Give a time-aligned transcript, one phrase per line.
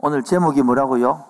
[0.00, 1.24] 오늘 제목이 뭐라고요?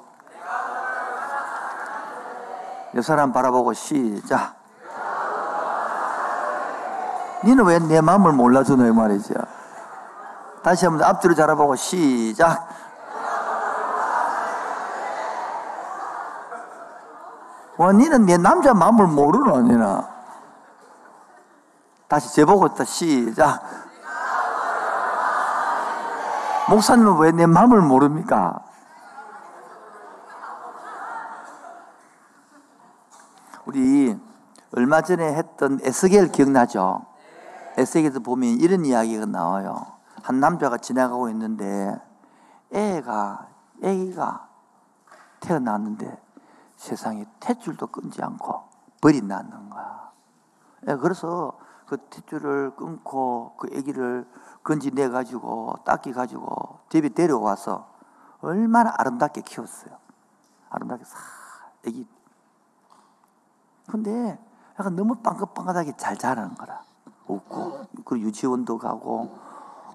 [2.95, 4.57] 옆 사람 바라보고 시작.
[7.45, 9.35] 니는 왜 내 마음을 몰라주노 이 말이죠.
[10.63, 12.69] 다시 한번 앞뒤로 자라보고 시작.
[17.79, 20.03] 와, 니는 내 남자 마음을 모르노, 니는.
[22.09, 23.63] 다시 재보고 있다, 시작.
[26.71, 28.61] 목사님은 왜 내 마음을 모릅니까?
[33.65, 34.19] 우리
[34.75, 37.05] 얼마 전에 했던 에스겔 기억나죠?
[37.77, 39.87] 에스겔에서 보면 이런 이야기가 나와요.
[40.23, 41.99] 한 남자가 지나가고 있는데
[42.73, 43.47] 애가
[43.83, 44.49] 애기가
[45.41, 46.21] 태어났는데
[46.77, 48.63] 세상에 탯줄도 끊지 않고
[49.01, 50.11] 벌이 낳는 거야.
[50.89, 51.53] 예, 그래서
[51.89, 54.29] 그 탯줄을 끊고 그 아기를
[54.63, 57.89] 건지내 가지고 닦이 가지고 집에 데려와서
[58.43, 59.97] 얼마나 아름답게 키웠어요.
[60.69, 61.19] 아름답게 싹
[61.87, 62.07] 아기.
[63.91, 64.39] 근데
[64.79, 66.83] 약간 너무 빵긋빵긋하게 잘 자라는 거라.
[67.27, 69.39] 웃고 그리고 유치원도 가고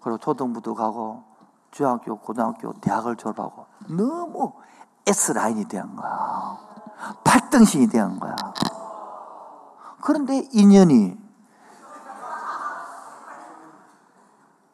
[0.02, 1.24] 그리고 초등부도 가고
[1.70, 4.54] 중학교, 고등학교, 대학을 졸업하고 너무
[5.06, 6.58] S 라인이 된 거야.
[7.24, 8.36] 8등신이 된 거야.
[10.02, 11.23] 그런데 인연이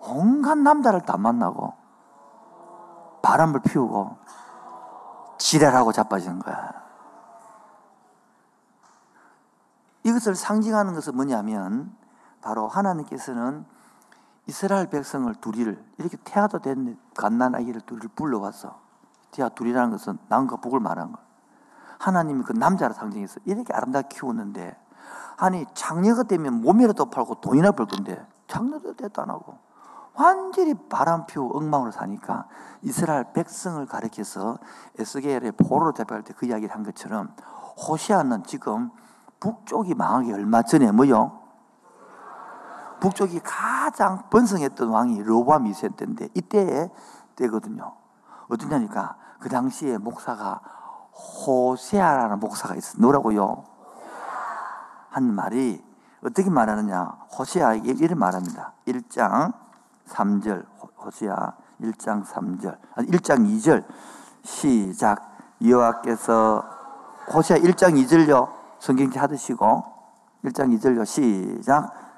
[0.09, 1.73] 온갖 남자를 다 만나고
[3.21, 4.17] 바람을 피우고
[5.37, 6.73] 지랄하고 자빠지는 거야.
[10.03, 11.95] 이것을 상징하는 것은 뭐냐면
[12.41, 13.65] 바로 하나님께서는
[14.47, 18.79] 이스라엘 백성을 둘이를 이렇게 태아도 된 갓난 아기를 둘이를 불러와서
[19.31, 21.19] 태아 둘이라는 것은 남과 북을 말한 거.
[21.99, 24.75] 하나님이 그 남자를 상징해서 이렇게 아름답게 키웠는데
[25.37, 29.57] 아니 장녀가 되면 몸이라도 팔고 돈이나 벌 건데 장녀도 대도 안 하고
[30.15, 32.47] 완전히 바람 피우 엉망으로 사니까
[32.81, 34.57] 이스라엘 백성을 가리켜서
[34.97, 37.33] 에스겔의 포로로 대표할 때 그 이야기를 한 것처럼
[37.87, 38.91] 호시아는 지금
[39.39, 41.39] 북쪽이 망하기 얼마 전에 뭐요?
[42.99, 46.91] 북쪽이 가장 번성했던 왕이 로밤 2세 때인데 이때
[47.35, 47.95] 때거든요.
[48.49, 50.59] 어떠냐니까 그 당시에 목사가
[51.45, 52.97] 호세아라는 목사가 있어.
[52.99, 53.63] 뭐라고요?
[55.09, 55.83] 한 말이
[56.23, 57.17] 어떻게 말하느냐?
[57.37, 58.73] 호세아에게 이런 말합니다.
[58.85, 59.53] 1장
[60.09, 60.65] 3절
[60.97, 62.77] 호세아 1장 3절.
[62.95, 63.83] 아니 1장 2절.
[64.43, 65.37] 시작.
[65.63, 66.63] 여호와께서
[67.33, 68.49] 호세아 1장 2절요.
[68.79, 69.83] 성경지 하드시고.
[70.45, 71.05] 1장 2절요.
[71.05, 72.09] 시작.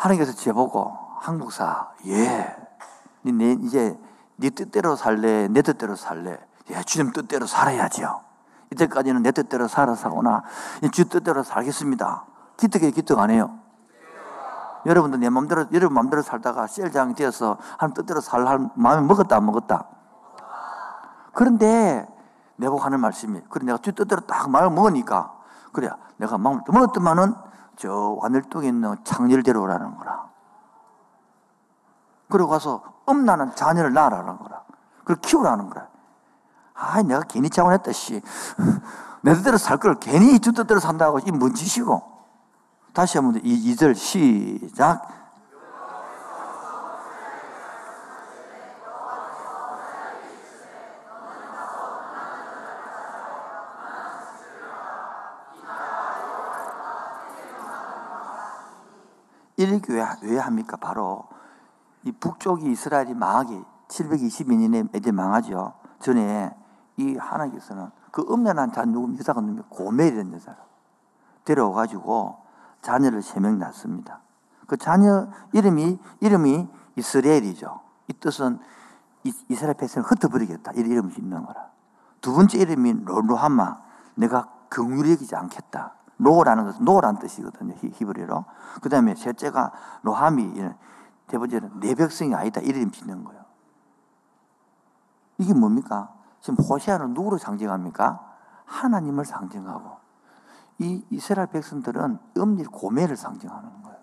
[0.00, 2.56] 하나님께서 제보고 항목사 예,
[3.22, 3.98] 네 이제
[4.36, 6.38] 네 뜻대로 살래 내 뜻대로 살래
[6.70, 8.20] 예, 주님 뜻대로 살아야지요.
[8.72, 10.42] 이때까지는 내 뜻대로 살아사거나
[10.92, 12.24] 주 뜻대로 살겠습니다.
[12.56, 13.58] 기특해 기특 안 해요.
[14.86, 18.44] 여러분도 내 마음대로 여러분 마음대로 살다가 셀장이 되어서 하나님 뜻대로 살
[18.74, 19.88] 마음이 먹었다 안 먹었다.
[21.32, 22.06] 그런데
[22.56, 25.34] 내복 하는 말씀이 그래 내가 주 뜻대로 딱 마음을 먹으니까
[25.72, 27.34] 그래 내가 마음을 먹었더만은
[27.76, 28.96] 저 하늘동에 있는
[29.44, 30.30] 데려오라는 거라.
[32.28, 34.62] 그러고 가서 엄나는 자녀를 낳으라는 거라.
[35.00, 35.88] 그걸 키우라는 거라.
[36.74, 38.22] 아, 내가 괜히 자원했다, 씨.
[39.22, 42.02] 내 뜻대로 살 걸 괜히 주 뜻대로 산다고, 이 뭔 짓이고.
[42.94, 45.06] 다시 한번 이 2절 시작.
[59.56, 60.76] 이렇게 왜, 왜 합니까?
[60.76, 61.24] 바로
[62.04, 65.74] 이 북쪽이 이스라엘이 망하기 722년에 이제 망하죠.
[66.00, 66.54] 전에
[66.96, 70.58] 이 하나님께서는 그 음란한 자 누구 여자가 누구 고멜이라는 여자를
[71.44, 72.38] 데려와가지고
[72.82, 74.20] 자녀를 세 명 낳습니다.
[74.66, 77.80] 그 자녀 이름이 이름이 이스라엘이죠.
[78.08, 78.58] 이 뜻은
[79.24, 81.70] 이 스라엘 백성을 흩어버리겠다 이런 이름을 짓는 거라.
[82.20, 83.78] 두 번째 이름이 로로하마
[84.14, 85.94] 내가 긍휼히 여기지 않겠다.
[86.16, 87.74] 노라는 것은 노란 뜻이거든요.
[87.80, 88.44] 히브리로.
[88.82, 89.72] 그 다음에 셋째가
[90.02, 90.52] 로함이
[91.30, 92.60] 대번째는 내 백성이 아니다.
[92.60, 93.44] 이름 짓는 거예요.
[95.38, 96.12] 이게 뭡니까?
[96.40, 98.26] 지금 호시아는 누구를 상징합니까?
[98.66, 99.98] 하나님을 상징하고
[100.78, 103.98] 이 이스라엘 백성들은 엄밀 고매를 상징하는 거예요.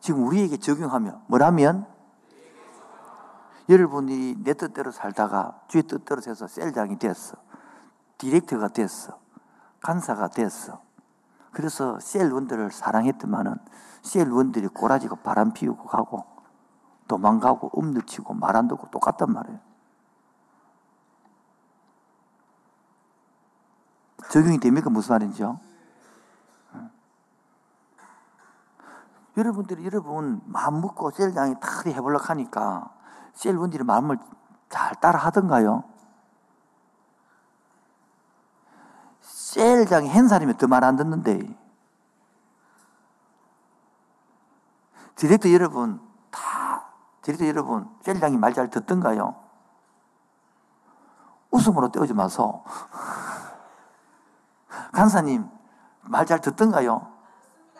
[0.00, 1.86] 지금 우리에게 적용하면 뭐라면
[3.68, 7.36] 여러분이 내 뜻대로 살다가 주의 뜻대로 돼서 셀장이 됐어.
[8.18, 9.18] 디렉터가 됐어.
[9.80, 10.87] 간사가 됐어.
[11.52, 13.56] 그래서 셀원들을 사랑했더만은
[14.02, 16.24] 셀원들이 꼬라지고 바람 피우고 가고
[17.08, 19.58] 도망가고 음느치고 말 안 듣고 똑같단 말이에요.
[24.30, 24.90] 적용이 됩니까?
[24.90, 25.58] 무슨 말인지요?
[29.36, 32.92] 여러분들이 여러분 마음 먹고 셀장이 탁 해보려고 하니까
[33.34, 34.18] 셀분들이 마음을
[34.68, 35.84] 잘 따라 하던가요?
[39.28, 41.38] 셀장이 한 사람이 더 말 안 듣는데
[45.16, 46.86] 디렉터 여러분 다
[47.22, 49.34] 디렉터 여러분 셀장이 말 잘 듣던가요?
[51.50, 52.62] 웃음으로 때우지 마소.
[54.92, 55.48] 간사님
[56.02, 57.10] 말 잘 듣던가요?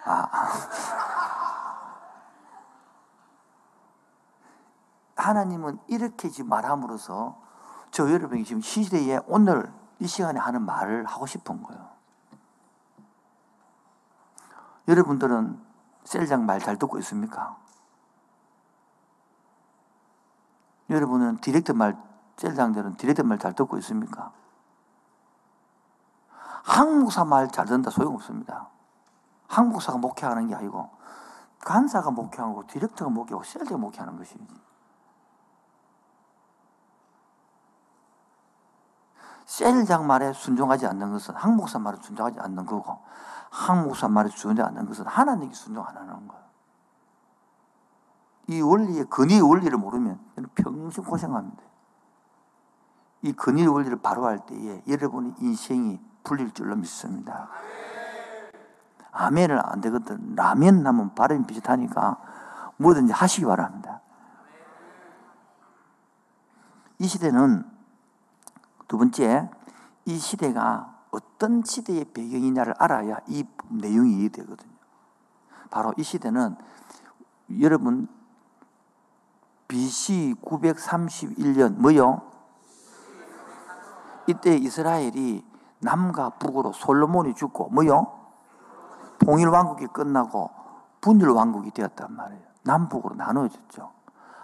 [0.05, 0.29] 아.
[5.17, 7.37] 하나님은 이렇게 지금 말함으로써
[7.91, 11.89] 저 여러분이 지금 시대에 오늘 이 시간에 하는 말을 하고 싶은 거예요.
[14.87, 15.61] 여러분들은
[16.05, 17.57] 셀장 말 잘 듣고 있습니까?
[20.89, 21.97] 여러분은 디렉터 말,
[22.37, 24.33] 셀장들은 디렉터 말잘 듣고 있습니까?
[26.65, 28.69] 황 목사 말 잘 듣는다 소용없습니다.
[29.49, 30.91] 황 목사가 목회하는 게 아니고
[31.61, 34.47] 간사가 목회하고 디렉터가 목회하고 셀장가 목회하는 것이지.
[39.49, 42.99] 셀장 말에 순종하지 않는 것은 항목사 말에 순종하지 않는 거고
[43.51, 46.45] 항목사 말에 순종하지 않는 것은 하나님께 순종 안 하는 거예요.
[48.49, 50.21] 이 원리의 근위의 원리를 모르면
[50.55, 51.63] 평생 고생합니다.
[53.23, 57.49] 이 근위의 원리를 바로 할 때에 여러분의 인생이 풀릴 줄로 믿습니다.
[59.13, 60.35] 아멘은 안 되거든.
[60.37, 62.19] 라면 하면 발음이 비슷하니까
[62.77, 64.03] 뭐든지 하시기 바랍니다.
[66.99, 67.78] 이 시대는
[68.89, 69.51] 두 번째,
[70.07, 74.73] 이 시대가 어떤 시대의 배경이냐를 알아야 이 내용이 이해되거든요.
[75.71, 76.57] 바로 이 시대는
[77.61, 78.09] 여러분
[79.69, 82.23] BC 931년 뭐요?
[84.27, 85.45] 이때 이스라엘이
[85.81, 88.19] 남과 북으로 솔로몬이 죽고 뭐요?
[89.19, 90.51] 통일 왕국이 끝나고
[91.01, 92.43] 분열 왕국이 되었단 말이에요.
[92.63, 93.93] 남북으로 나눠졌죠.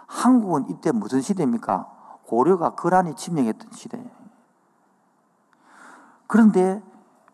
[0.07, 2.19] 한국은 이때 무슨 시대입니까?
[2.27, 4.24] 고려가 거란이 침략했던 시대예요.
[6.27, 6.81] 그런데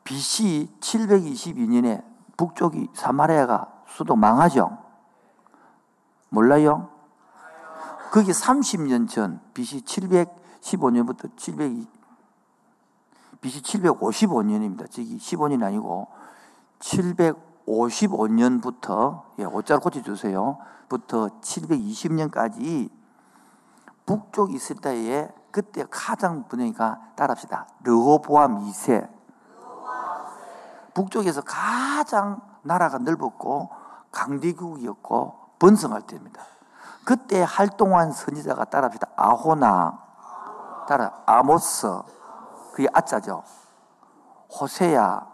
[0.04, 2.04] BC 722년에
[2.38, 4.78] 북쪽이 사마리아가 수도 망하죠.
[6.30, 6.90] 몰라요?
[8.12, 11.88] 거기 30년 전 BC 715년부터 700
[13.42, 14.90] BC 755년입니다.
[14.92, 16.08] 저기 15년이 아니고
[16.80, 20.58] 755년부터 예, 오자로 고쳐 주세요.
[20.90, 22.90] 부터 720년까지
[24.06, 27.68] 북쪽 이스라엘에 그때 가장 분위기가 따라합시다.
[27.84, 29.10] 르호보암 2세.
[30.94, 33.70] 북쪽에서 가장 나라가 넓었고
[34.12, 36.42] 강대국이었고 번성할 때입니다.
[37.06, 39.08] 그때 활동한 선지자가 따라합시다.
[39.16, 40.00] 아호나,
[40.88, 41.88] 따라 아모스,
[42.74, 43.44] 그게 아자죠.
[44.60, 45.26] 호세야,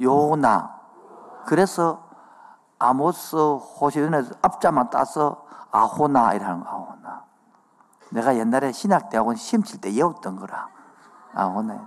[0.00, 0.80] 요나.
[1.46, 2.08] 그래서
[2.78, 7.29] 아모스, 호세에서 앞자만 따서 아호나이라는 아호나.
[8.10, 10.68] 내가 옛날에 신학대학원 시험 칠 때 외웠던 거라.
[11.34, 11.78] 아, 오네.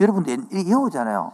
[0.00, 1.32] 여러분들 외우잖아요.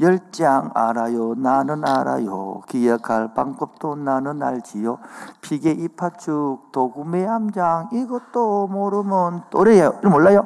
[0.00, 1.34] 열장 알아요.
[1.34, 2.62] 나는 알아요.
[2.68, 4.98] 기억할 방법도 나는 알지요.
[5.40, 9.92] 피계 이파축 도구매 암장 이것도 모르면 또래요.
[10.02, 10.44] 몰라요?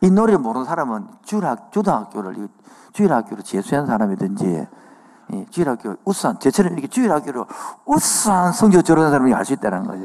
[0.00, 2.48] 이 노래 모르는 사람은 주일학, 초등학교를
[2.92, 4.66] 주일학교로 재수한 사람이든지
[5.32, 7.46] 예, 주일학교 우수한 제처럼 이렇게 주일학교로
[7.86, 10.04] 우수한 성적 저런 사람이 할 수 있다는 거죠.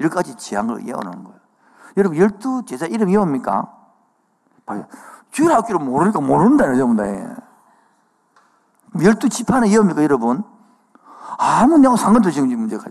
[0.00, 1.38] 여기까지 지향을 이어오는 거예요.
[1.96, 3.08] 여러분 열두 제자 이름?
[4.66, 4.86] 봐요.
[5.30, 7.36] 주일학교를 모르니까 모른다는 전부 다.
[9.02, 10.44] 열두 지파는 이어옵니까 여러분?
[11.38, 12.84] 아무 내가 상관도 지금 문제가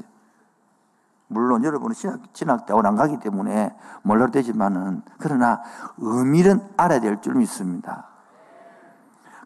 [1.28, 5.62] 물론 여러분은 신학, 진학대학원 안 가기 때문에 몰라도 되지만은, 그러나
[5.98, 8.08] 의미는 알아야 될 줄 믿습니다.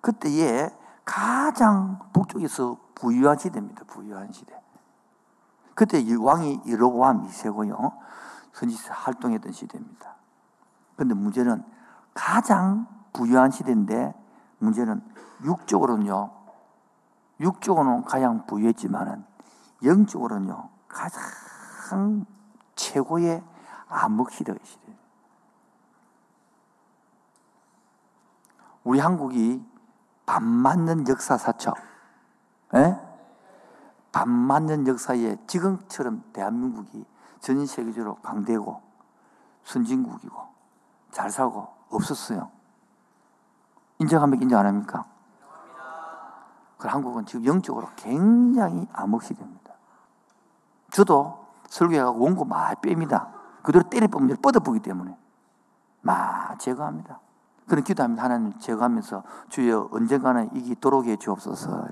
[0.02, 0.70] 그때에
[1.08, 3.86] 가장 북쪽에서 부유한 시대입니다.
[3.86, 4.62] 부유한 시대.
[5.74, 7.98] 그때 왕이 여로보암 2세고요.
[8.52, 10.16] 선지자 활동했던 시대입니다.
[10.96, 11.64] 그런데 문제는
[12.14, 14.14] 가장 부유한 시대인데
[14.60, 15.02] 문제는
[15.46, 16.30] 육적으로는요.
[17.40, 19.24] 육적으로는 가장 부유했지만은
[19.86, 20.70] 영적으로는요.
[20.90, 22.26] 가장
[22.76, 23.42] 최고의
[23.88, 24.94] 암흑 시대의 시대.
[28.84, 29.77] 우리 한국이
[30.28, 31.74] 반 맞는 역사사ቸው.
[32.76, 33.00] 예?
[34.12, 37.06] 반 맞는 역사에 지금처럼 대한민국이
[37.40, 38.82] 전 세계적으로 강대고
[39.64, 40.38] 선진국이고
[41.12, 42.52] 잘 살고 없었어요.
[44.00, 44.44] 인정합니까?
[44.44, 45.06] 인정 안 합니까?
[46.78, 49.74] 그 한국은 지금 영적으로 굉장히 암흑시대입니다.
[50.92, 53.32] 저도 설교하고 원고 많이 뺍니다.
[53.64, 55.18] 그대로 때려 뽑으면 뻗어보기 때문에.
[56.02, 57.20] 막 제거합니다.
[57.68, 58.24] 그런 기도합니다.
[58.24, 61.88] 하나님 제거하면서 주여 언젠가는 이기 도록 해 주옵소서.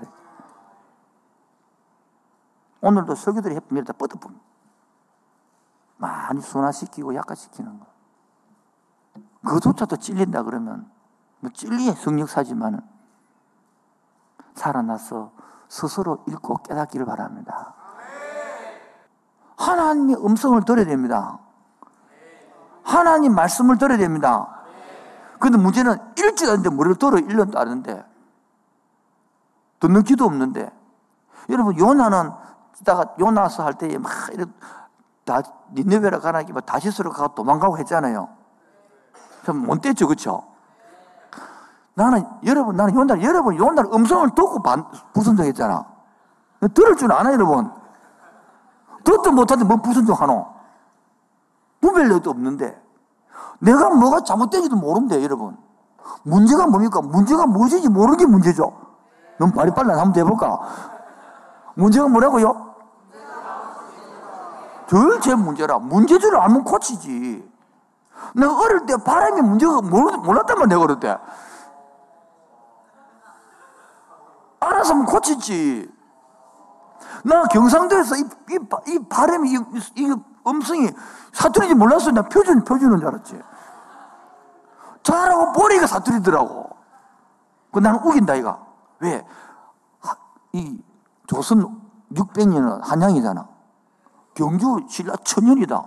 [2.82, 4.44] 오늘도 설교들이 해품이다 뻗어봅니다.
[5.98, 7.86] 많이 순화시키고 약화시키는 거.
[9.46, 10.90] 그조차도 찔린다 그러면
[11.40, 12.80] 뭐 찔리의 성역사지만은
[14.56, 15.32] 살아나서
[15.68, 17.74] 스스로 읽고 깨닫기를 바랍니다.
[19.58, 21.40] 하나님의 음성을 들어야 됩니다.
[22.84, 24.55] 하나님 말씀을 들어야 됩니다.
[25.46, 28.04] 근데 문제는 읽지도 않는데 뭐를 들어 1년도 아는데
[29.80, 30.72] 듣는 기도 없는데
[31.52, 32.32] 여러분 요나는
[32.84, 34.52] 다가 요나서 할 때에 막 이렇게
[35.24, 38.28] 다 니네베라 가나기 뭐 다시스로 가고 도망가고 했잖아요.
[39.46, 40.48] 좀 못됐죠, 그렇죠?
[41.94, 44.84] 나는 여러분 나는 요나 여러분 요나 음성을 듣고 반,
[45.14, 45.86] 불순종했잖아.
[46.74, 47.72] 들을 줄 아나 여러분.
[49.04, 50.56] 듣도 못하는데 뭐 불순종하노?
[51.82, 52.85] 분별력도 없는데
[53.60, 55.58] 내가 뭐가 잘못된지도 모른대 여러분.
[56.24, 57.02] 문제가 뭡니까?
[57.02, 58.72] 문제가 무엇인지 모르는 게 문제죠.
[59.38, 60.60] 너무 발이 빨라 한번 해볼까?
[61.76, 62.76] 문제가 뭐라고요?
[64.88, 65.80] 절제 문제라.
[65.80, 67.52] 문제줄 알면 고치지.
[68.36, 71.18] 내가 어릴 때 바람이 문제가 몰랐다만 내가 어릴 때.
[74.60, 75.92] 알았으면 고치지.
[77.24, 78.20] 나 경상도에서 이,
[78.52, 79.58] 이, 이 바람이, 이,
[79.96, 80.16] 이
[80.48, 80.92] 음성이
[81.36, 82.12] 사투리인지 몰랐어.
[82.12, 83.42] 나 표준, 표준인 줄 알았지.
[85.04, 86.70] 잘하고 보니까 사투리더라고.
[87.72, 88.60] 그 나는 우긴다, 이가.
[89.00, 89.26] 왜?
[90.54, 90.82] 이
[91.28, 91.82] 조선
[92.14, 93.48] 600년은 한양이잖아.
[94.34, 95.84] 경주 신라 천년이다.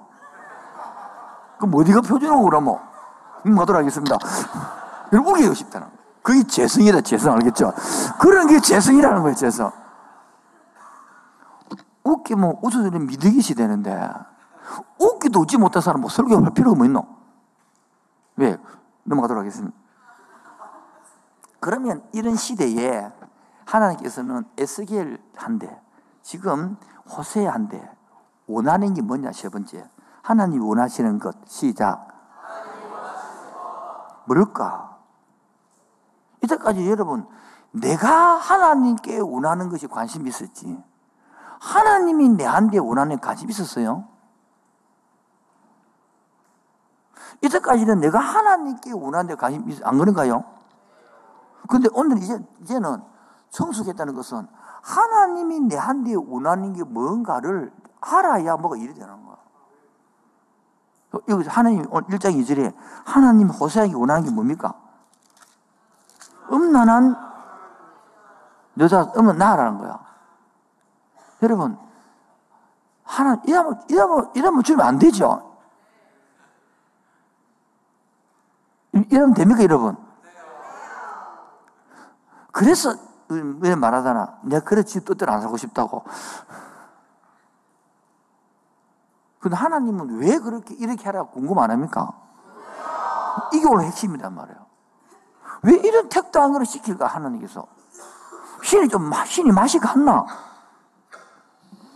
[1.58, 2.78] 그럼 어디가 표준어고 그러면?
[3.42, 4.16] 가도록 하겠습니다.
[5.12, 5.88] 여러분, 우기고 싶다는
[6.22, 7.34] 그게 재성이다, 재성.
[7.36, 7.72] 알겠죠?
[8.20, 9.72] 그런 게 재성이라는 거예요, 재성.
[12.04, 14.12] 웃기면 웃어주는 미득이시 되는데,
[14.98, 17.06] 웃기도 웃지 못한 사람 뭐 설교할 필요가 뭐 있노?
[18.36, 18.56] 왜?
[19.04, 19.76] 넘어가도록 하겠습니다.
[21.60, 23.10] 그러면 이런 시대에
[23.64, 25.80] 하나님께서는 에스겔 한 대,
[26.22, 26.76] 지금
[27.08, 27.90] 호세 한 대,
[28.46, 29.88] 원하는 게 뭐냐, 세 번째.
[30.22, 32.06] 하나님 원하시는 것, 시작.
[34.26, 34.98] 뭘까?
[36.42, 37.26] 이때까지 여러분,
[37.72, 40.82] 내가 하나님께 원하는 것이 관심이 있었지.
[41.60, 44.06] 하나님이 내한테 원하는 관심이 있었어요?
[47.42, 50.44] 이때까지는 내가 하나님께 원하는 데 관심이 안 그런가요?
[51.68, 53.02] 근데 오늘 이제, 이제는
[53.50, 54.46] 성숙했다는 것은
[54.82, 59.36] 하나님이 내한테 원하는 게 뭔가를 알아야 뭐가 일이 되는 거야.
[61.28, 64.74] 여기서 하나님, 1장 2절에 하나님 호세에게 원하는 게 뭡니까?
[66.52, 67.16] 음란한
[68.78, 69.98] 여자, 음은 나라는 거야.
[71.42, 71.78] 여러분,
[73.02, 75.47] 하나, 이러면, 이러면, 이러면 주면 안 되죠?
[79.10, 79.96] 이러면 됩니까, 여러분?
[82.52, 82.94] 그래서,
[83.28, 84.38] 왜 말하잖아.
[84.42, 86.04] 내가 그렇지, 뜻대로 안 살고 싶다고.
[89.40, 92.12] 근데 하나님은 왜 그렇게 이렇게 하라고 궁금 안 합니까?
[93.52, 94.66] 이게 오늘 핵심이란 말이에요.
[95.62, 97.66] 왜 이런 택도 안 그를 시킬까, 하나님께서?
[98.62, 100.26] 신이 좀, 신이 맛이 갔나?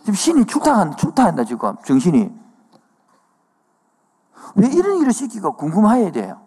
[0.00, 2.42] 지금 신이 출타한, 출타한다, 지금, 정신이.
[4.56, 6.41] 왜 이런 일을 시키까 궁금해야 돼요.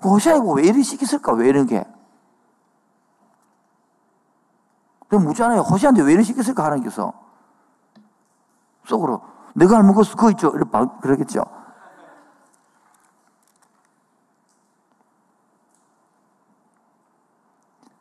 [0.00, 1.32] 그 호시아이고 왜 이리 시켰을까?
[1.32, 1.84] 왜 이런 게?
[5.08, 5.60] 묻잖아요.
[5.60, 6.64] 호시한테 왜 이리 시켰을까?
[6.64, 7.12] 하나님께서.
[8.84, 9.22] 속으로.
[9.54, 10.14] 내가 안 먹었어.
[10.16, 10.52] 그거 있죠.
[10.54, 11.42] 이렇게 그러겠죠.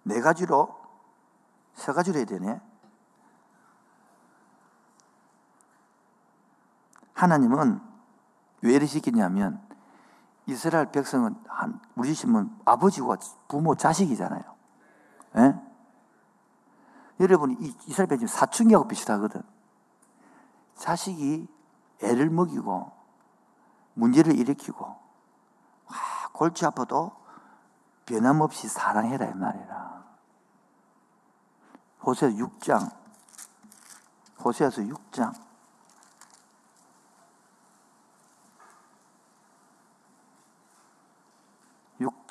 [0.04, 0.75] 네 가지로,
[1.74, 2.62] 세 가지로 해야 되네.
[7.14, 7.82] 하나님은
[8.62, 9.64] 왜 이리 시켰냐면,
[10.48, 14.44] 이스라엘 백성은 한, 우리 집은 아버지와 부모, 자식이잖아요.
[15.38, 15.56] 예?
[17.20, 19.42] 여러분, 이 이스라엘 백성 사춘기하고 비슷하거든.
[20.75, 21.48] 자식이
[22.04, 22.92] 애를 먹이고
[23.94, 25.96] 문제를 일으키고 와,
[26.34, 27.14] 골치 아파도
[28.06, 30.04] 변함없이 사랑해라 이 말이라.
[32.04, 32.94] 호세 6장
[34.44, 35.34] 호세에서 6장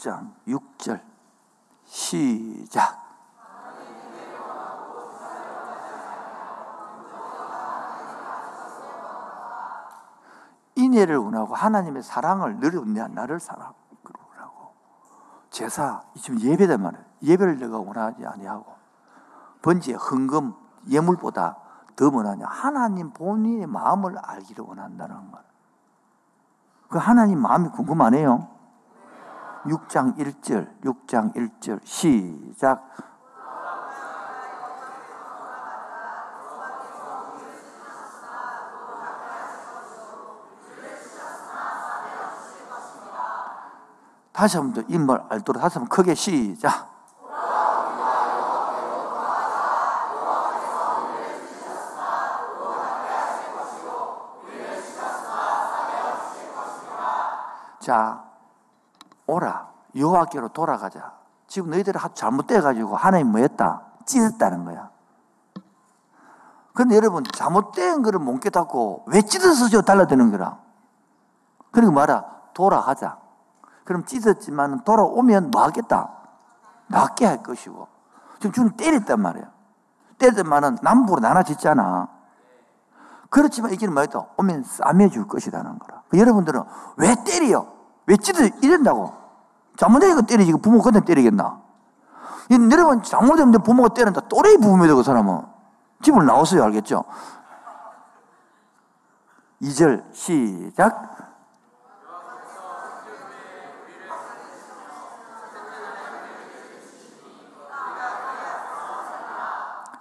[0.04, 1.00] 6장 6절
[1.84, 3.02] 시작
[10.76, 13.74] 인애를 원하고 하나님의 사랑을 늘어내 나를 사랑하고
[15.50, 17.04] 제사 지금 예배단 말이에요.
[17.22, 18.74] 예배를 내가 원하지 아니하고
[19.62, 20.52] 번제 헌금
[20.90, 21.56] 예물보다
[21.94, 25.44] 더 원하냐 하나님 본인의 마음을 알기를 원한다는 말.
[26.88, 28.53] 그 하나님 마음이 궁금하네요.
[29.64, 32.86] 6장 1절, 6장 1절, 시작.
[44.32, 46.93] 다시 한번더 인물 알도록 다시 한번 크게 시작.
[59.96, 61.12] 여호와께로 돌아가자.
[61.46, 63.82] 지금 너희들이 잘못돼 가지고 하나님 뭐 했다?
[64.06, 64.90] 찢었다는 거야.
[66.74, 70.58] 근데 여러분 잘못된 거를 못 깨닫고 왜 찢어서 달라드는 거라?
[71.70, 73.18] 그리고 말아 돌아가자.
[73.84, 76.10] 그럼 찢었지만 돌아오면 뭐 하겠다?
[76.88, 77.86] 낫게 할 것이고.
[78.38, 79.44] 지금 주님 때렸단 말이야.
[80.18, 82.08] 때렸지만은 남부로 나눠졌잖아.
[83.30, 84.26] 그렇지만 이게 뭐였다?
[84.36, 86.02] 오면 싸매줄 것이라는 거라.
[86.08, 86.62] 그 여러분들은
[86.96, 87.66] 왜 때려?
[88.06, 88.44] 왜 찢어?
[88.62, 89.23] 이런다고.
[89.76, 90.52] 잘못되니까 때리지.
[90.54, 91.60] 부모 그때 때리겠나?
[92.50, 94.22] 여러분 잘못되면 부모가 때린다.
[94.28, 95.42] 또래 부모입니다, 그 사람은.
[96.02, 97.04] 집을 나왔어요, 알겠죠?
[99.62, 101.14] 2절 시작.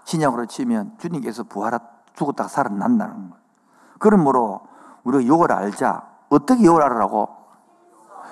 [0.04, 1.80] 신약으로 치면 주님께서 부활하
[2.14, 3.44] 죽었다가 살아난다는 거예요.
[3.98, 4.68] 그러므로
[5.04, 6.04] 우리가 욕을 알자.
[6.30, 7.43] 어떻게 욕을 알아라고?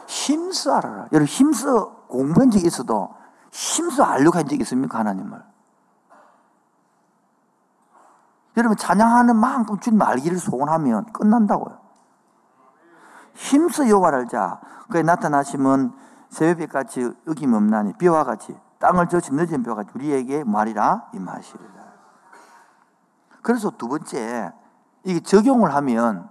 [0.08, 1.08] 힘써 알아라.
[1.12, 3.14] 여러분 힘써 공부한 적이 있어도
[3.52, 5.00] 힘써 알려고 한 적이 있습니까?
[5.00, 5.44] 하나님을.
[8.58, 11.80] 여러분 찬양하는 만큼 주님 알기를 소원하면 끝난다고요.
[13.34, 14.60] 힘써 욕을 알자.
[14.90, 15.94] 그에 나타나시면
[16.30, 21.82] 새벽빛같이 어김없나니 비와 같이 땅을 젖힌 늦은 벼가 우리에게 말이라 임하시리라.
[23.42, 24.52] 그래서 두 번째,
[25.04, 26.30] 이게 적용을 하면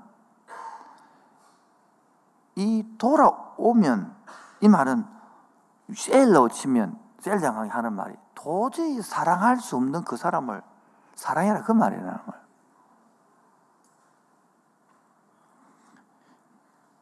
[2.57, 3.31] 이 돌아
[3.61, 4.15] 오면
[4.61, 5.05] 이 말은
[5.95, 10.63] 셀로 치면 셀장하게 하는 말이 도저히 사랑할 수 없는 그 사람을
[11.15, 12.41] 사랑해라 그 말이라는 거예요.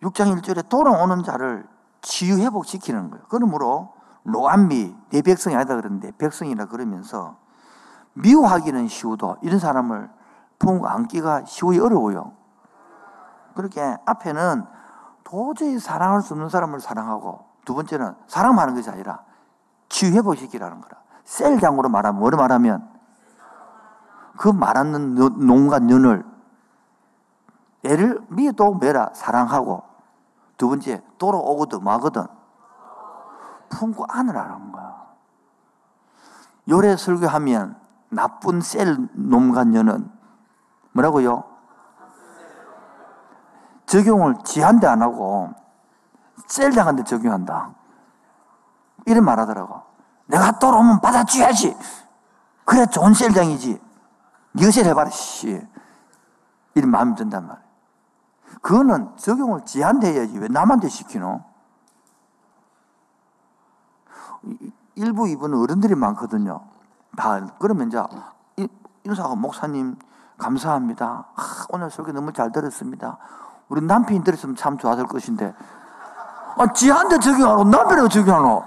[0.02, 1.66] 6장 1절에 돌아오는 자를
[2.02, 3.24] 치유회복시키는 거예요.
[3.28, 3.92] 그러므로
[4.24, 7.36] 로안미 내 백성이 아니다 그러는데 백성이라 그러면서
[8.14, 10.10] 미워하기는 쉬우도 이런 사람을
[10.58, 12.32] 품고 안기가 쉬우이 어려워요.
[13.54, 14.64] 그렇게 앞에는
[15.28, 19.20] 도저히 사랑할 수 없는 사람을 사랑하고 두 번째는 사랑하는 것이 아니라
[19.90, 20.96] 치유회복시키라는 거라.
[21.24, 22.88] 셀장으로 말하면 뭐로 말하면
[24.38, 26.24] 그 말하는 농과 년을
[27.84, 29.82] 애를 미도 매라 사랑하고
[30.56, 32.26] 두 번째 돌아오거든 마거든
[33.68, 35.08] 품고 안으라는 거야.
[36.70, 37.76] 요래 설교하면
[38.08, 40.10] 나쁜 셀 놈과 년은
[40.92, 41.44] 뭐라고요?
[43.88, 45.52] 적용을 지한테 안 하고
[46.46, 47.70] 셀장한테 적용한다.
[49.06, 49.82] 이런 말 하더라고.
[50.26, 51.76] 내가 돌아오면 받아줘야지.
[52.64, 53.80] 그래 좋은 셀장이지.
[54.54, 55.66] 니가 셀 해봐라, 씨.
[56.74, 57.62] 이런 마음이 든단 말이야.
[58.60, 60.38] 그거는 적용을 지한테 해야지.
[60.38, 61.42] 왜 남한테 시키노?
[64.96, 66.60] 일부, 2부는 어른들이 많거든요.
[67.16, 67.46] 다.
[67.58, 68.02] 그러면 이제,
[69.04, 69.96] 인사하고 목사님,
[70.36, 71.26] 감사합니다.
[71.34, 73.18] 아, 오늘 설교 너무 잘 들었습니다.
[73.68, 75.54] 우리 남편이 들었으면 참 좋았을 것인데.
[76.56, 77.64] 아, 지한테 적용하노?
[77.64, 78.64] 남편에게 적용하노?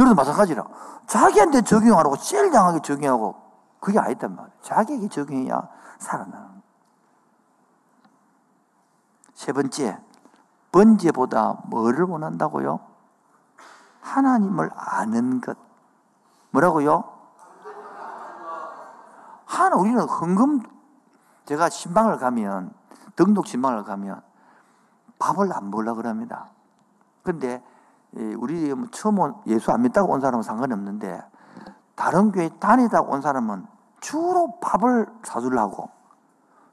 [0.00, 0.64] 여러분 마찬가지라.
[1.06, 3.36] 자기한테 적용하라고 제일 강하게 적용하고
[3.80, 4.58] 그게 아니단 말이에요.
[4.62, 6.62] 자기에게 적용해야 살아나는
[9.34, 9.98] 세 번째,
[10.72, 12.80] 번제보다 뭐를 원한다고요?
[14.00, 15.56] 하나님을 아는 것.
[16.50, 17.04] 뭐라고요?
[19.44, 20.62] 하나, 우리는 헌금,
[21.46, 22.72] 제가 신방을 가면,
[23.16, 24.22] 등록 신방을 가면,
[25.18, 26.46] 밥을 안 먹으려고 그럽니다.
[27.22, 27.62] 근데,
[28.38, 31.22] 우리 뭐 처음 온, 예수 안 믿다고 온 사람은 상관없는데,
[31.94, 33.66] 다른 교회 다니다 온 사람은
[34.00, 35.90] 주로 밥을 사주려고,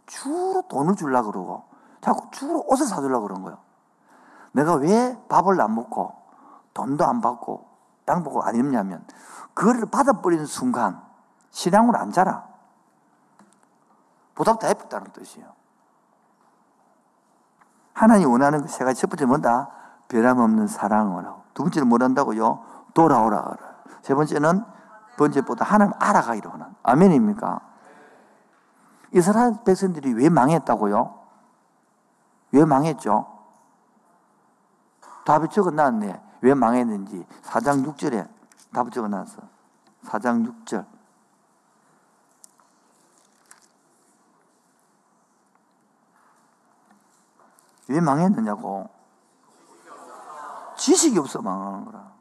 [0.06, 1.64] 주로 돈을 주려고 그러고,
[2.02, 3.58] 자꾸 주로 옷을 사주려고 그런 거예요.
[4.54, 6.14] 내가 왜 밥을 안 먹고,
[6.74, 7.68] 돈도 안 받고,
[8.08, 9.06] 양복을 안 입냐면,
[9.54, 11.02] 그거를 받아버리는 순간,
[11.52, 12.51] 신앙으로 안 자라.
[14.42, 15.54] 보답 다 해줬다는 뜻이에요.
[17.94, 19.70] 하나님 원하는 세 가지 첫 번째 뭐다?
[20.08, 21.44] 변함없는 사랑을 하고.
[21.54, 22.66] 두 번째는 뭘 한다고요?
[22.96, 23.56] 돌아오라.
[24.02, 24.66] 세 번째는
[25.16, 26.66] 번째보다 하나님 알아가기로 하는.
[26.82, 27.62] 아멘입니까?
[29.12, 31.20] 이스라엘 백성들이 왜 망했다고요?
[32.54, 33.28] 왜 망했죠?
[35.24, 36.22] 답이 적어놨네.
[36.42, 37.28] 왜 망했는지.
[37.44, 38.28] 4장 6절에
[38.74, 39.44] 답을 적어놨어.
[40.06, 40.91] 4장 6절.
[47.92, 48.90] 왜 망했느냐고.
[50.78, 52.12] 지식이 없어 망하는 거라.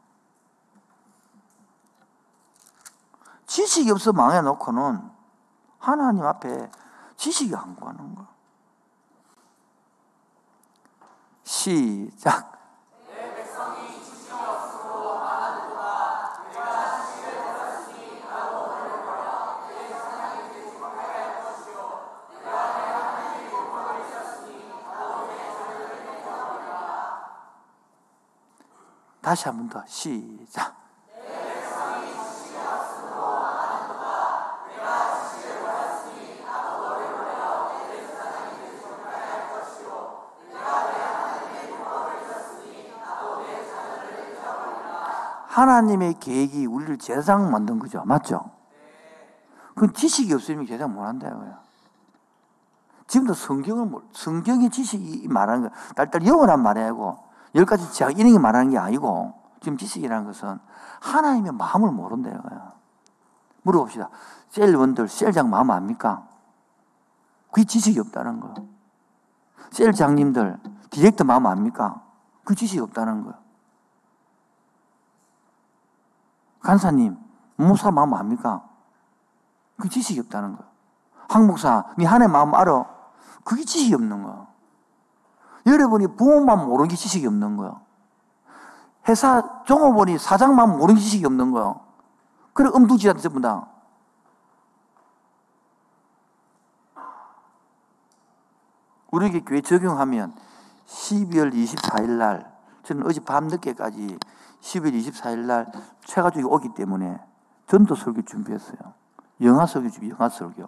[3.47, 5.11] 지식이 없어 망해놓고는
[5.79, 6.69] 하나님 앞에
[7.15, 8.27] 지식이 안 구하는 거.
[11.43, 12.60] 시작.
[29.21, 30.81] 다시 한 번 더 시작.
[45.47, 48.03] 하나님의 계획이 우리를 제사장 만든 거죠.
[48.05, 48.51] 맞죠?
[49.75, 51.55] 그 지식이 없으면 제사장 못 한다고요.
[53.07, 57.17] 지금도 성경을, 성경의 지식이 말하는 거, 딸딸 영원한 말이 아니고,
[57.55, 60.59] 열 가지 제가 이런 게 말하는 게 아니고, 지금 지식이라는 것은
[61.01, 61.91] 하나님의 마음을
[62.41, 62.73] 거야.
[63.63, 64.09] 물어봅시다.
[64.49, 66.27] 셀원들, 셀장 마음 압니까?
[67.51, 68.53] 그게 지식이 없다는 거.
[69.71, 70.59] 셀장님들,
[70.89, 72.01] 디렉터 마음 압니까?
[72.43, 73.33] 그 지식이 없다는 거.
[76.61, 77.17] 간사님,
[77.55, 78.67] 목사 마음 압니까?
[79.77, 80.63] 그 지식이 없다는 거.
[81.29, 82.85] 항목사, 네 하나님 마음 알아?
[83.43, 84.47] 그게 지식이 없는 거.
[85.65, 87.79] 여러분이 부모 마음 모르는 게 지식이 없는 거야.
[89.07, 91.75] 회사 종업원이 사장 마음 모르는 게 지식이 없는 거야.
[92.53, 93.67] 그래, 음두지한테 전부 다.
[99.11, 100.33] 우리에게 교회 적용하면
[100.87, 102.51] 12월 24일 날,
[102.83, 104.17] 저는 어제 밤 늦게까지
[104.61, 105.71] 12월 24일 날
[106.05, 107.19] 최가족이 오기 때문에
[107.67, 108.79] 전도 설교 준비했어요.
[109.41, 110.67] 영화 설교 준비, 영화 설교.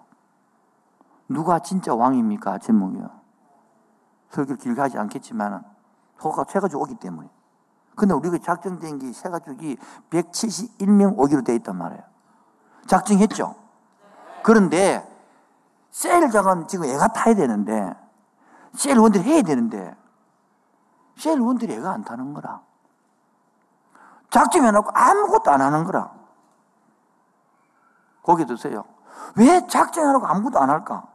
[1.29, 2.59] 누가 진짜 왕입니까?
[2.59, 3.22] 제목이요.
[4.33, 5.61] 설교 길게 하지 않겠지만은,
[6.21, 7.29] 호가 최가족 오기 때문에.
[7.95, 9.77] 근데 우리가 작정된 게 세가족이
[10.09, 12.01] 171명 오기로 돼 있단 말이에요.
[12.87, 13.55] 작정했죠?
[14.43, 15.07] 그런데,
[15.91, 17.95] 세일 장은 지금 애가 타야 되는데,
[18.73, 19.95] 세일 원들이 해야 되는데,
[21.17, 22.61] 세일 원들이 애가 안 타는 거라.
[24.31, 26.11] 작정해놓고 아무것도 안 하는 거라.
[28.23, 28.83] 거기 드세요.
[29.35, 31.07] 왜 작정해놓고 아무것도 안 할까?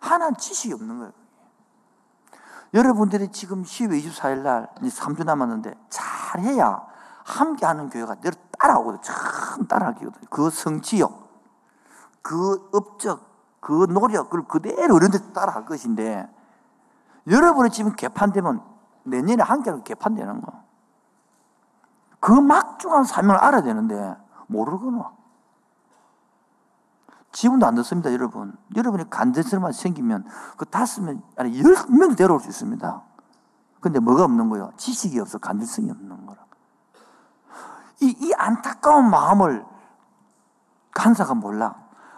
[0.00, 1.21] 하나는 지식이 없는 거예요.
[2.74, 6.82] 여러분들이 지금 10월 24일 날 3주 남았는데 잘해야
[7.24, 9.00] 함께하는 교회가 늘 따라오거든.
[9.02, 10.12] 참 따라하거든.
[10.30, 11.30] 그 성취욕,
[12.22, 13.20] 그 업적,
[13.60, 16.28] 그 노력을 그대로 어른들 따라할 것인데
[17.30, 18.62] 여러분이 지금 개판되면
[19.04, 20.52] 내년에 함께하는 개판되는 거.
[22.20, 25.12] 그 막중한 사명을 알아야 되는데 모르거나.
[27.32, 28.54] 지금도 안 듣습니다, 여러분.
[28.76, 30.24] 여러분이 간절스러만 생기면
[30.56, 33.02] 그 다섯 명, 아니 열 명 데려올 수 있습니다.
[33.80, 34.70] 근데 뭐가 없는 거예요?
[34.76, 36.42] 지식이 없어, 간절성이 없는 거라.
[38.00, 39.64] 이, 이 안타까운 마음을
[40.94, 41.74] 간사가 몰라.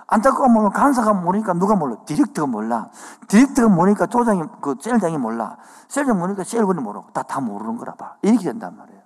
[0.07, 1.97] 안타까운 마음을 간사가 모르니까 누가 몰라?
[2.05, 2.91] 디렉터가 몰라.
[3.29, 5.57] 디렉터가 모르니까 조장이, 그 셀장이 몰라.
[5.89, 7.11] 셀장 모르니까 셀분이 모르고.
[7.13, 8.17] 다, 다 모르는 거라 봐.
[8.23, 9.01] 이렇게 된단 말이에요.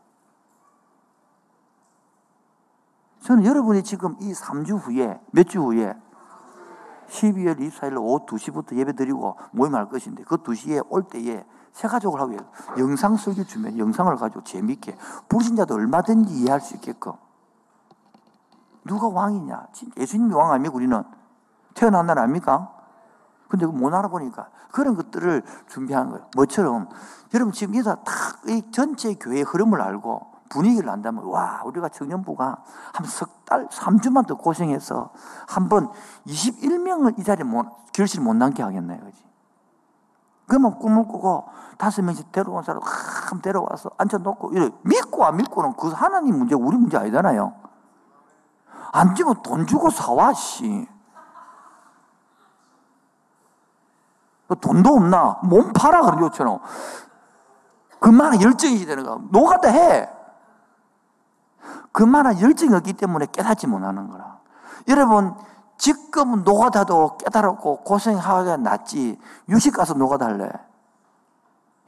[3.21, 5.95] 저는 여러분이 지금 이 3주 후에, 몇 주 후에
[7.09, 12.37] 12월 24일 오후 2시부터 예배 드리고 모임할 것인데 그 2시에 올 때에 새 가족을 하고
[12.79, 14.97] 영상 설교 주면 영상을 가지고 재밌게
[15.29, 17.13] 불신자도 얼마든지 이해할 수 있게끔
[18.85, 19.69] 누가 왕이냐?
[19.97, 21.03] 예수님이 왕 아닙니까 우리는?
[21.75, 22.73] 태어난 날 아닙니까?
[23.49, 26.27] 근데 못 알아보니까 그런 것들을 준비한 거예요.
[26.37, 26.89] 뭐처럼
[27.33, 32.57] 여러분 지금 이다 탁이 전체 교회의 흐름을 알고 분위기를 안다면, 와, 우리가 청년부가
[32.93, 35.11] 한 석 달, 3주만 더 고생해서
[35.49, 35.91] 한 번
[36.27, 39.25] 21명을 이 자리에 못, 결실 못 남게 하겠네, 그지?
[40.47, 45.89] 그러면 꿈을 꾸고 다섯 명씩 데려온 사람 한 데려와서 앉혀놓고, 이래 믿고 안 믿고는 그
[45.89, 47.55] 하나님 문제, 우리 문제 아니잖아요.
[48.93, 50.89] 안 주면 돈 주고 사와, 씨.
[54.61, 55.39] 돈도 없나?
[55.43, 56.59] 몸 팔아, 그런 요처럼.
[58.01, 59.19] 그만한 열정이 되는 거야.
[59.31, 60.09] 노가다 해.
[61.99, 64.39] 그만한 열정이 없기 때문에 깨닫지 못하는 거라.
[64.87, 65.35] 여러분,
[65.79, 70.49] 지금 노가다도 깨달았고 고생하기가 낫지, 유식 가서 노가달래.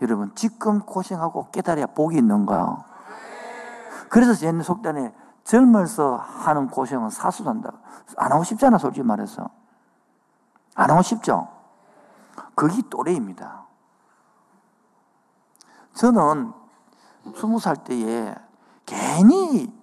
[0.03, 2.85] 여러분, 지금 고생하고 깨달아야 복이 있는 거야.
[4.09, 7.71] 그래서 옛날 속단에 젊어서 하는 고생은 사수한다.
[8.17, 9.49] 안 하고 싶잖아, 솔직히 말해서.
[10.75, 11.47] 안 하고 싶죠?
[12.57, 13.63] 그게 또래입니다.
[15.95, 16.53] 저는
[17.37, 18.35] 스무 살 때에
[18.85, 19.80] 괜히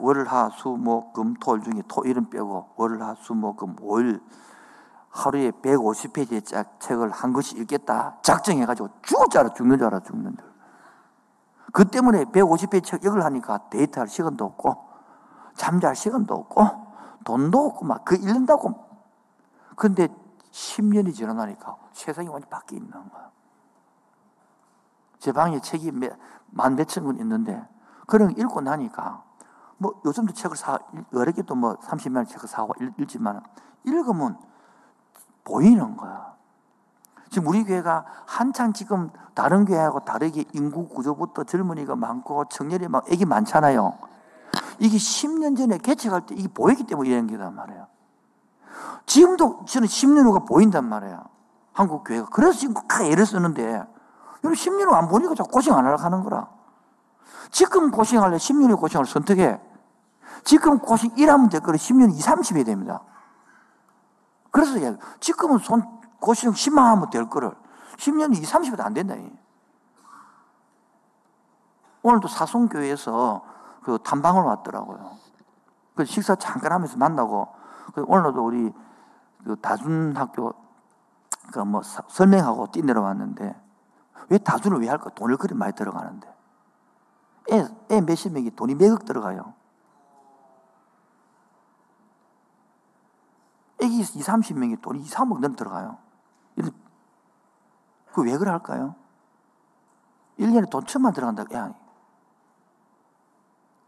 [0.00, 4.20] 월, 하, 수, 목, 금, 토 중에 토일은 빼고 월, 하, 수, 목, 금, 월
[5.10, 8.88] 하루에 150페이지의 책을 한 것이 읽겠다 작정해가지고
[9.34, 10.52] 알아 죽는 줄 알아 죽는 줄.
[11.72, 14.76] 그 때문에 150페이지 책 읽을 하니까 데이트할 시간도 없고
[15.54, 16.86] 잠잘 시간도 없고
[17.24, 18.74] 돈도 없고 막 그 읽는다고.
[19.74, 20.08] 근데
[20.52, 23.30] 10년이 지나니까 세상이 완전 바뀌어 있는 거야.
[25.18, 25.92] 제 방에 책이
[26.50, 27.66] 만 몇천 권 있는데
[28.06, 29.25] 그런 읽고 나니까
[29.78, 30.78] 뭐 요즘도 책을 사
[31.12, 33.40] 여러 개도 뭐 30만 원 책을 사고 읽 지만
[33.84, 34.38] 읽으면
[35.44, 36.34] 보이는 거야.
[37.30, 43.24] 지금 우리 교회가 한창 지금 다른 교회하고 다르게 인구 구조부터 젊은이가 많고 청년이 막 애기
[43.24, 43.98] 많잖아요.
[44.78, 47.86] 이게 10년 전에 개척할 때 이게 보이기 때문에 이런 게단 말이에요.
[49.06, 51.24] 지금도 저는 10년 후가 보인단 말이에요.
[51.72, 52.28] 한국 교회가.
[52.30, 56.48] 그래서 지금 애를 쓰는데, 여러분 10년 후 안 보니까 자꾸 고생 안 하려고 하는 거라.
[57.50, 59.60] 지금 고생할래 10년 후 고생을 선택해.
[60.44, 63.02] 지금 고생 1하면 될 거를 10년 2, 30이 됩니다.
[64.50, 64.72] 그래서
[65.20, 65.82] 지금은 손
[66.20, 67.52] 고생 10만 하면 될 거를
[67.96, 69.14] 10년 2, 30도 안 된다.
[72.02, 73.42] 오늘도 사송교회에서
[73.82, 75.16] 그 탐방을 왔더라고요.
[75.94, 77.48] 그 식사 잠깐 하면서 만나고
[77.94, 78.72] 그 오늘도 우리
[79.44, 80.66] 그 다준학교
[81.52, 83.54] 그 뭐 설명하고 뛰 내려왔는데
[84.28, 85.10] 왜 다준을 왜 할까?
[85.10, 86.34] 돈을 그리 많이 들어가는데
[87.52, 89.54] 애, 애 몇십 명이 돈이 몇억 들어가요.
[93.80, 95.98] 애기 2, 30명이 돈이 2, 3억 넘 들어가요.
[98.12, 98.94] 그왜 그래 할까요?
[100.38, 101.44] 1년에 돈 천만 들어간다.
[101.54, 101.74] 야.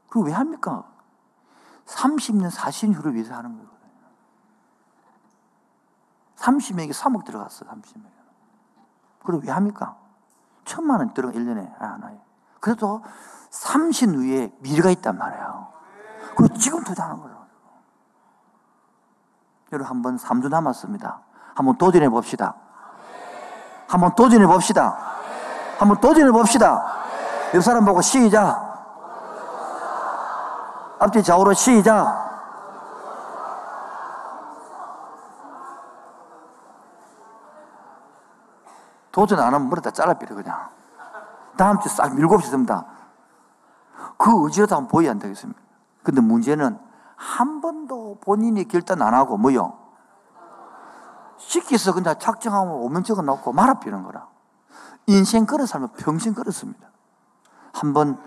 [0.09, 0.85] 그거 왜 합니까?
[1.87, 3.79] 30년, 40년 후를 위해서 하는 거거든요.
[6.37, 8.07] 30명에게 3억 들어갔어, 30명.
[9.25, 9.97] 그리고 왜 합니까?
[10.65, 12.28] 천만 원 들어가, 1년에 하나에.
[12.61, 13.03] 그래도
[13.51, 15.69] 30 후에 미래가 있단 말이에요.
[16.37, 17.39] 그리고 지금 투자하는 거예요.
[19.73, 21.21] 여러분, 한번 3주 남았습니다.
[21.55, 22.55] 한번 도전해 봅시다.
[23.89, 24.97] 한번 도전해 봅시다.
[25.79, 26.85] 한번 도전해 봅시다.
[27.55, 28.69] 옆 사람 보고 시작.
[31.01, 32.29] 앞뒤 좌우로 시작.
[39.13, 40.78] 도전 안 하면 머리 다 잘라버려, 그냥.
[41.59, 42.87] 다음 주 싹 밀고 없습니다.
[44.17, 45.61] 그 의지라도 한번 보여야 안 되겠습니까?
[46.03, 46.79] 근데 문제는
[47.17, 49.77] 한 번도 본인이 결단 안 하고 뭐요?
[51.37, 54.29] 시켜서 그냥 작정하면 오면 적어 놓고 말아비는 거라.
[55.07, 56.89] 인생 걸어 살면 평생 걸었습니다.
[57.73, 58.19] 한번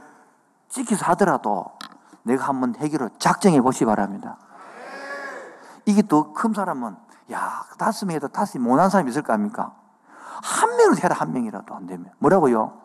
[0.70, 1.66] 찍혀서 하더라도
[2.24, 4.38] 내가 한번 해결을 작정해 보시 기 바랍니다.
[5.86, 6.96] 이게 더 큰 사람은
[7.32, 9.74] 야 다섯 명에도 다섯 못한 사람이 있을 거 아닙니까?
[10.44, 12.82] 한 명을 해라 한 명이라도 안 되면 뭐라고요?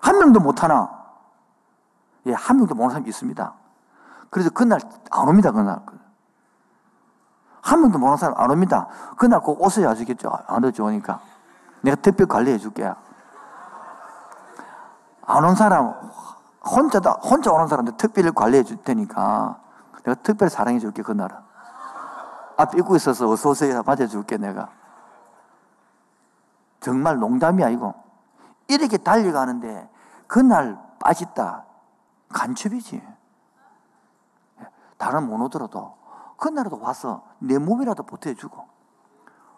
[0.00, 0.90] 한 명도 못하나?
[2.26, 3.54] 예, 한 명도 못하는 사람이 있습니다.
[4.30, 5.80] 그래서 그날 안 옵니다 그날
[7.62, 8.88] 한 명도 못하는 사람 안 옵니다.
[9.16, 10.30] 그날 꼭 오세요 아시겠죠?
[10.46, 11.20] 안 오죠 오니까
[11.82, 12.94] 내가 특별 관리해 줄게요.
[15.26, 15.94] 안온 사람
[16.64, 19.58] 혼자다, 혼자 오는 사람들 특별히 관리해 줄 테니까
[20.04, 21.36] 내가 특별히 사랑해 줄게, 그날은.
[22.56, 23.82] 앞에 입고 있어서 어서오세요.
[23.84, 24.68] 맞아 줄게, 내가.
[26.80, 27.94] 정말 농담이 아니고.
[28.74, 29.88] 이렇게 달려가는데
[30.26, 31.64] 그날 빠졌다.
[32.28, 33.02] 간첩이지.
[34.96, 35.96] 다른 못 오더라도
[36.36, 38.64] 그날에도 와서 내 몸이라도 보태주고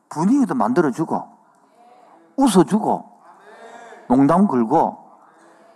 [0.08, 1.36] 분위기도 만들어주고
[2.36, 3.12] 웃어주고
[4.08, 5.10] 농담 걸고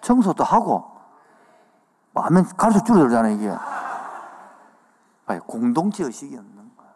[0.01, 0.97] 청소도 하고
[2.13, 3.55] 뭐 하면 가르쳐 줄여잖아요, 이게.
[5.47, 6.89] 공동체 의식이 없는 거야.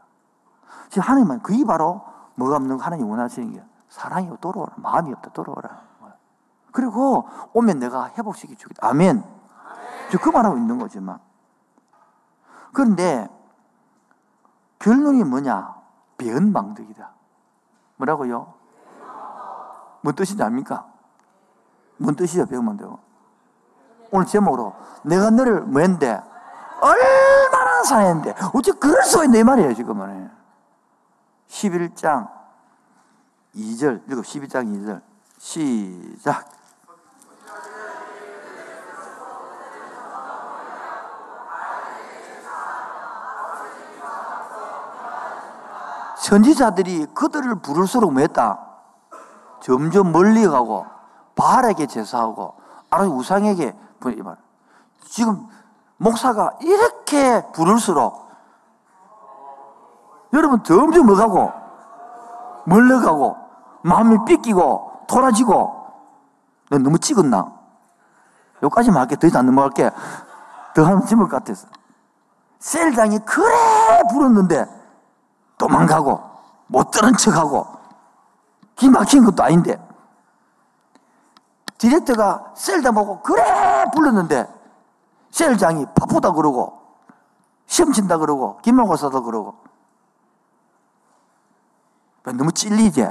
[0.88, 2.02] 지금 하나님은 그게 바로
[2.36, 4.74] 뭐가 없는 거 하나님 원하시는 게 사랑이 돌아오라.
[4.76, 5.89] 마음이 없다, 돌아오라.
[6.72, 8.86] 그리고 오면 내가 회복시켜 주겠다.
[8.86, 9.22] 아멘.
[10.20, 11.18] 그 말하고 있는 거지만.
[12.72, 13.28] 그런데
[14.78, 15.74] 결론이 뭐냐?
[16.18, 17.10] 변망덕이다.
[17.96, 18.54] 뭐라고요?
[20.02, 20.86] 뭔 뜻인지 압니까?
[21.98, 22.98] 뭔 뜻이죠, 변망덕?
[24.10, 26.20] 오늘 제목으로 내가 너를 뭐 했는데
[26.80, 30.30] 얼마나 사했는데 어째 그럴 수가 있네 이 말이에요 지금은
[31.48, 32.28] 11장
[33.54, 35.02] 2절 읽어 12장 2절
[35.38, 36.50] 시작
[46.20, 48.58] 선지자들이 그들을 부를수록 뭐 했다?
[49.60, 50.84] 점점 멀리 가고
[51.34, 52.54] 바알에게 제사하고
[52.90, 53.74] 아니 우상에게.
[55.04, 55.46] 지금
[55.96, 58.30] 목사가 이렇게 부를수록
[60.32, 61.52] 여러분 점점 뭐 가고
[62.64, 63.36] 멀러가고
[63.82, 65.86] 마음이 삐끼고 돌아지고
[66.70, 67.52] 넌 너무 찍었나?
[68.62, 69.90] 여기까지만 할게 더 이상 넘어갈게
[70.74, 71.66] 더 하면 짐을 같아서
[72.58, 74.79] 셀장이 그래 부르는데
[75.60, 76.18] 도망가고
[76.68, 77.66] 못 들은 척하고
[78.76, 79.78] 기 막힌 것도 아닌데
[81.76, 84.46] 디렉터가 셀다 보고 그래 불렀는데
[85.30, 86.80] 셀장이 바쁘다 그러고
[87.66, 89.62] 시험 친다 그러고 기말고사다 그러고
[92.22, 93.06] 너무 찔리지?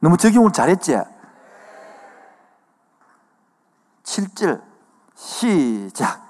[0.00, 0.98] 너무 적용을 잘했지?
[4.02, 4.62] 7절
[5.14, 6.29] 시작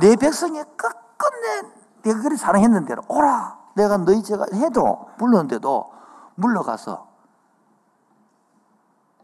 [0.00, 3.58] 내 백성이 끝끝내 내가 그리 사랑했는데 오라.
[3.74, 5.92] 내가 너희 제가 해도 불렀는데도
[6.34, 7.06] 물러가서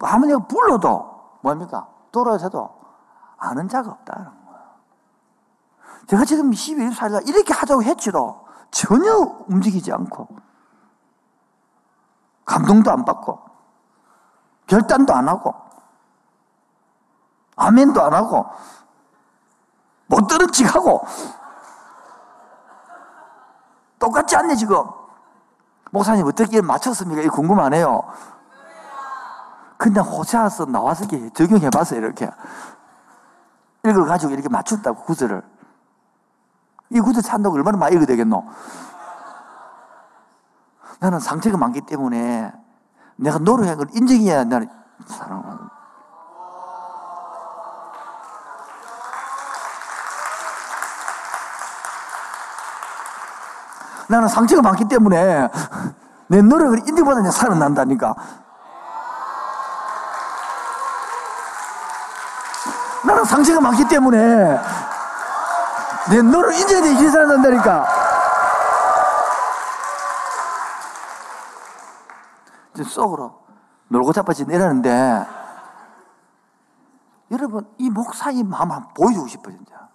[0.01, 1.89] 아무 내가 불러도 뭡니까?
[2.13, 2.71] 돌아서도
[3.37, 4.75] 아는 자가 없다는 거야.
[6.07, 9.13] 제가 지금 12일 4일 이렇게 하자고 했지도 전혀
[9.49, 10.29] 움직이지 않고
[12.45, 13.41] 감동도 안 받고
[14.67, 15.55] 결단도 안 하고
[17.57, 18.47] 아멘도 안 하고
[20.07, 21.07] 못 들은 척 하고.
[23.99, 24.83] 똑같지 않네 지금?
[25.91, 27.23] 목사님 어떻게 맞췄습니까?
[27.23, 28.03] 이 궁금하네요.
[29.77, 32.31] 그냥 호세아서 나와서 이렇게 적용해봤어요 이렇게.
[33.85, 35.43] 읽어가지고 이렇게 맞췄다고 구절을.
[36.91, 38.45] 이 구절 찬다고 얼마나 많이 읽어야 되겠노?
[41.01, 42.53] 나는 상처가 많기 때문에
[43.17, 44.69] 내가 노력한 걸 인정해야 나는
[45.07, 45.74] 사랑하는
[54.15, 55.49] 나는 상처가 많기 때문에
[56.29, 58.15] 내 노력을 인정받아 내 살아난다니까.
[63.05, 64.61] 나는 상처가 많기 때문에
[66.11, 67.87] 내 노력 인정해 내 살아난다니까.
[72.75, 73.43] 이제 속으로
[73.89, 75.27] 놀고 자빠지 내라는데
[77.33, 79.89] 여러분 이 목사의 마음 한번 보여주고 싶어요 진짜.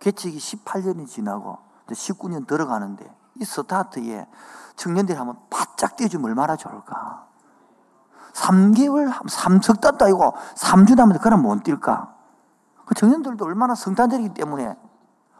[0.00, 4.26] 개척이 18년이 지나고 19년 들어가는데 이 스타트에
[4.76, 7.26] 청년들이 한번 바짝 뛰어주면 얼마나 좋을까.
[8.32, 12.12] 3개월, 3석 달도 아니고 3주 남았는데 그럼 못 뛸까?
[12.86, 14.76] 그 청년들도 얼마나 성탄절이기 때문에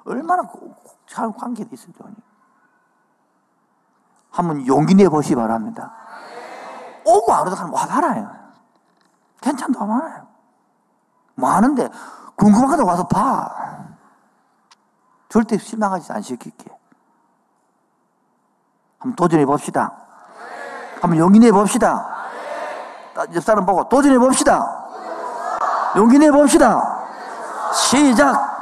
[0.05, 0.43] 얼마나
[1.07, 1.93] 잘 관계가 있어요.
[4.31, 5.93] 한번 용기 내보시 바랍니다.
[7.05, 8.31] 오고 안 오도 가면 와 달아요.
[9.41, 10.27] 괜찮다 많아요.
[11.35, 11.89] 뭐 하는데
[12.37, 13.82] 궁금하다 와서 봐.
[15.33, 16.71] 절대 실망하지 않시킬게.
[18.99, 19.91] 한번 도전해 봅시다.
[21.01, 22.07] 한번 용기 내 봅시다.
[23.35, 24.63] 옆 사람 보고 도전해 봅시다.
[25.97, 26.99] 용기 내 봅시다.
[27.73, 28.53] 시작.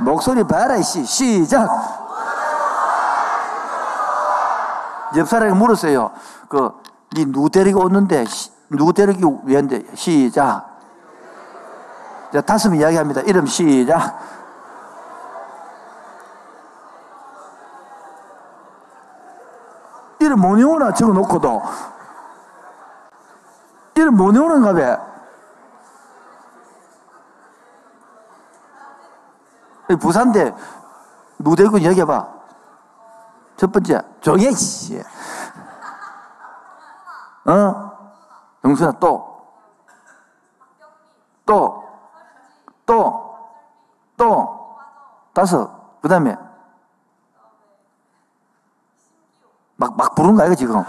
[0.00, 1.04] 목소리 봐라, 씨.
[1.04, 1.68] 시작.
[5.16, 6.10] 옆 사람이 물었어요.
[6.48, 6.72] 그,
[7.14, 8.24] 니 누구 데리고 오는데,
[8.68, 10.75] 누구 데리기 위한데, 시작.
[12.36, 13.22] 자, 다섯 명 이야기합니다.
[13.22, 14.20] 이름 시작.
[20.18, 21.62] 이름 못 외우나 적어 놓고도.
[23.94, 25.06] 이름 못 외우는가 봐.
[29.98, 30.54] 부산대
[31.38, 32.28] 무대군 얘기해봐.
[33.56, 35.02] 첫 번째, 정혜 씨.
[37.46, 37.92] 어?
[38.62, 39.40] 영순아, 또.
[41.46, 41.85] 또.
[42.86, 43.36] 또.
[44.16, 44.76] 또.
[45.32, 46.00] 다섯.
[46.00, 46.36] 그 다음에.
[49.76, 50.82] 막, 막 부른 거야, 지금.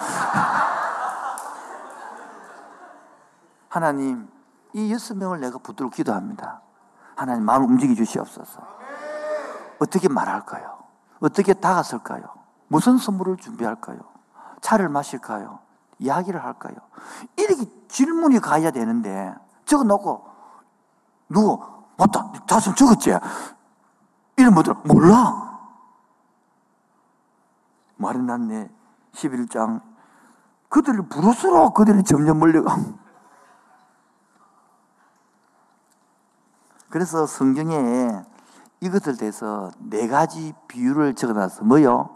[3.67, 4.29] 하나님,
[4.73, 6.61] 이 여섯 명을 내가 붙들고 기도합니다.
[7.15, 8.61] 하나님, 마음을 움직여 주시옵소서.
[9.79, 10.77] 어떻게 말할까요?
[11.19, 12.23] 어떻게 다가설까요?
[12.67, 13.99] 무슨 선물을 준비할까요?
[14.61, 15.59] 차를 마실까요?
[15.99, 16.75] 이야기를 할까요?
[17.37, 19.33] 이렇게 질문이 가야 되는데
[19.65, 20.27] 적어 놓고
[21.29, 23.11] 누구 맞다 자손 적었지?
[24.37, 25.59] 이런 분들 몰라
[27.97, 28.69] 말이 났네
[29.13, 29.81] 11장
[30.69, 32.77] 그들을 부르스러 그들이 점점 몰려가
[36.89, 38.23] 그래서 성경에
[38.79, 42.15] 이것들 대해서 네 가지 비유를 적어놨어 뭐요?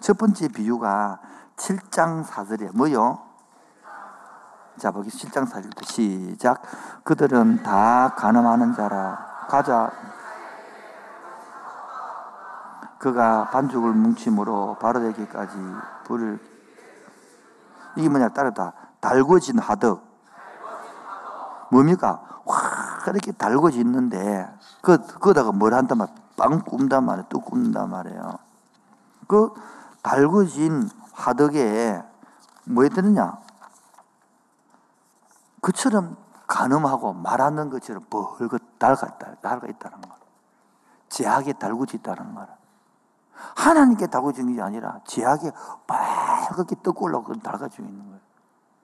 [0.00, 1.20] 첫 번째 비유가
[1.56, 3.33] 7장 4절에 뭐요?
[4.78, 6.62] 자, 보기 7장 4절부터 시작.
[7.04, 9.46] 그들은 다 가늠하는 자라.
[9.48, 9.90] 가자.
[12.98, 15.56] 그가 반죽을 뭉침으로 바로 되기까지
[16.04, 16.38] 불을
[17.96, 20.02] 이게 뭐냐 따르다 달궈진 하덕
[21.70, 22.22] 뭡니까?
[22.46, 22.56] 와
[23.06, 24.48] 이렇게 달궈지는데
[24.80, 26.08] 그 그다가 뭘 한단 말?
[26.36, 27.26] 빵 굽단 말이에요.
[27.28, 28.38] 또 굽는단 말이에요.
[29.28, 29.52] 그
[30.02, 32.02] 달궈진 화덕에
[32.64, 33.43] 뭐에 드느냐?
[35.64, 40.14] 그처럼 가늠하고 말하는 것처럼 벌겋 달가, 달가 있다는 거.
[41.08, 42.54] 제약에 달구지 있다는 거라.
[43.32, 45.50] 하나님께 달구지는 게 아니라 제약에
[45.86, 48.20] 빨갛게 뜨고 올라오고 달가지고 있는 거예요.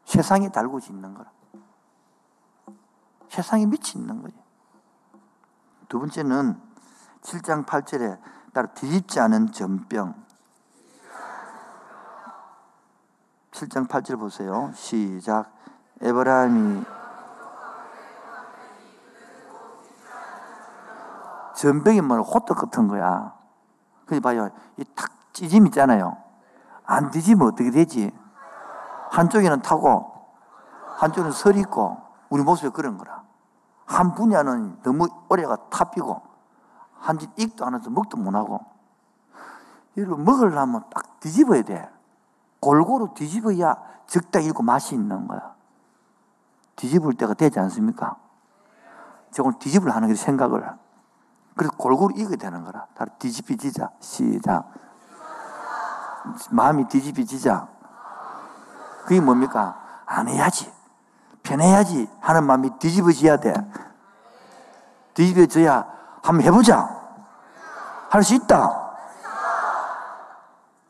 [0.07, 1.31] 세상에 달구지 있는 거라.
[3.29, 4.35] 세상에 미치 있는 거지.
[5.87, 6.59] 두 번째는
[7.21, 8.19] 7장 8절에
[8.55, 10.15] 따로 뒤집지 않은 전병.
[13.51, 14.73] 7장 8절 보세요.
[14.75, 15.60] 시작.
[16.01, 16.85] 에브라임이
[21.55, 23.35] 전병이 뭐 호떡 같은 거야.
[24.07, 24.49] 그래 봐요.
[24.79, 26.17] 이탁 찌짐 있잖아요.
[26.85, 28.11] 안 뒤지면 어떻게 되지?
[29.11, 30.11] 한쪽에는 타고,
[30.97, 31.99] 한쪽은 설 있고,
[32.31, 33.23] 우리 모습이 그런 거라.
[33.85, 36.23] 한 분야는 너무 오래가 탑이고,
[36.99, 38.65] 한짓 익도 안 해서 먹도 못 하고.
[39.99, 41.91] 여러분, 먹으려면 딱 뒤집어야 돼.
[42.61, 43.77] 골고루 뒤집어야
[44.07, 45.60] 적당히 익고 맛이 있는 거야.
[46.81, 48.17] 뒤집을 때가 되지 않습니까?
[49.33, 50.67] 저걸 뒤집을 하는 게 생각을.
[51.55, 52.87] 그래서 골고루 익어야 되는 거라.
[52.95, 53.91] 다 뒤집히지자.
[54.01, 54.73] 시작.
[56.51, 57.69] 마음이 뒤집히지자.
[59.05, 59.77] 그게 뭡니까?
[60.07, 60.73] 안 해야지.
[61.43, 63.53] 편해야지 하는 마음이 뒤집어져야 돼.
[65.13, 65.87] 뒤집어져야
[66.23, 66.99] 한번 해보자.
[68.09, 68.89] 할 수 있다.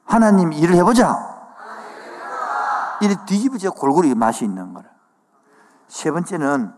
[0.04, 1.18] 하나님 일을 해보자.
[3.00, 4.88] 이래 뒤집어져 골고루 맛이 있는 거라.
[5.90, 6.72] 세 번째는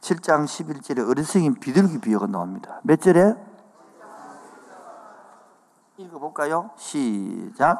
[0.00, 2.80] 7장 11절에 어리석인 비둘기 비유가 나옵니다.
[2.82, 3.36] 몇 절에?
[5.96, 6.70] 읽어볼까요?
[6.76, 7.78] 시작.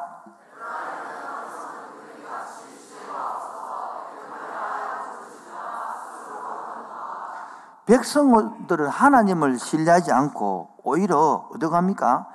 [7.85, 12.27] 백성들은 하나님을 신뢰하지 않고 오히려 어디 갑니까?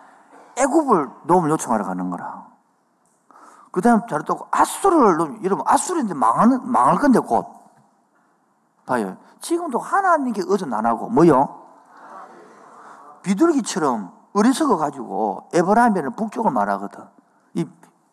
[0.59, 2.49] 애굽을 도움을 요청하러 가는 거라.
[3.71, 7.56] 그 다음 잘또 아수르를 이러면 아수르인데 망하는, 망할 건데 곧.
[8.87, 9.17] 봐요.
[9.41, 11.67] 지금도 하나님께 의존 안 하고 뭐요?
[13.23, 17.05] 비둘기처럼 어리석어 가지고 에브라임에는 북쪽을 말하거든.
[17.55, 17.69] 이,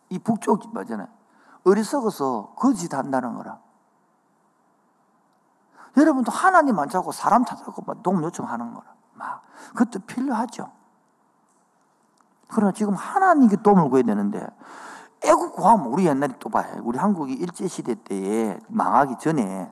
[0.09, 1.07] 이 북쪽 맞잖아요.
[1.65, 3.59] 어리석어서 거짓 한다는 거라.
[5.95, 8.87] 여러분도 하나님 안 찾고 사람 찾고 막 도움 요청하는 거라.
[9.13, 9.43] 막
[9.75, 10.71] 그것도 필요하죠.
[12.47, 14.45] 그러나 지금 하나님께 도움을 구해야 되는데
[15.23, 16.81] 애국 구하면 우리 옛날에 또 봐요.
[16.83, 19.71] 우리 한국이 일제 시대 때에 망하기 전에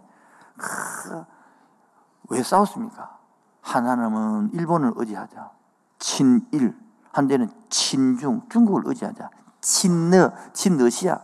[2.29, 3.17] 왜 싸웠습니까?
[3.61, 5.51] 하나님은 일본을 의지하자.
[5.99, 6.77] 친일.
[7.11, 8.43] 한데는 친중.
[8.49, 9.29] 중국을 의지하자.
[9.59, 10.31] 친러.
[10.53, 11.19] 친러시아.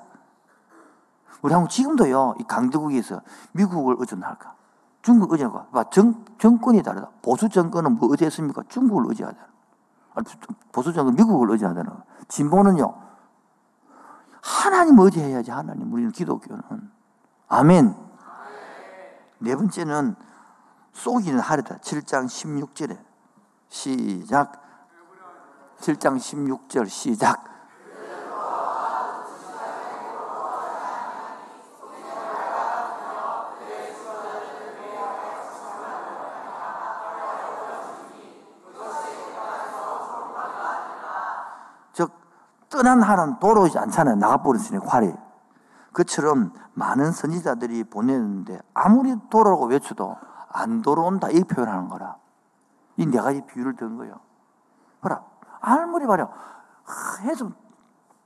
[1.41, 3.21] 우리 한국 지금도요, 이 강대국에서
[3.53, 4.55] 미국을 의존할까?
[5.01, 5.89] 중국 의존할까?
[5.91, 7.09] 정, 정권이 다르다.
[7.21, 8.63] 보수 정권은 뭐 의지했습니까?
[8.67, 9.38] 중국을 의지하자.
[10.71, 12.03] 보수 정권 미국을 의지하잖아.
[12.27, 12.93] 진보는요,
[14.41, 15.93] 하나님 의지해야지, 하나님.
[15.93, 16.63] 우리는 기독교는.
[17.47, 18.06] 아멘.
[19.39, 20.15] 네 번째는
[20.93, 21.77] 쏘기는 하려다.
[21.77, 22.97] 7장 16절에
[23.69, 24.63] 시작.
[25.79, 27.43] 7장 16절 시작.
[41.93, 42.11] 즉
[42.69, 44.15] 떠난 하는 돌아오지 않잖아요.
[44.15, 45.26] 나가버렸으니 활이.
[45.97, 50.15] 그처럼 많은 선지자들이 보냈는데 아무리 돌아오고 외쳐도
[50.47, 52.17] 안 돌아온다 이 표현하는 거라.
[52.97, 54.19] 이 네 가지 비유를 든 거예요.
[55.01, 55.23] 봐라
[55.59, 56.29] 아무리 말이야
[57.21, 57.49] 해서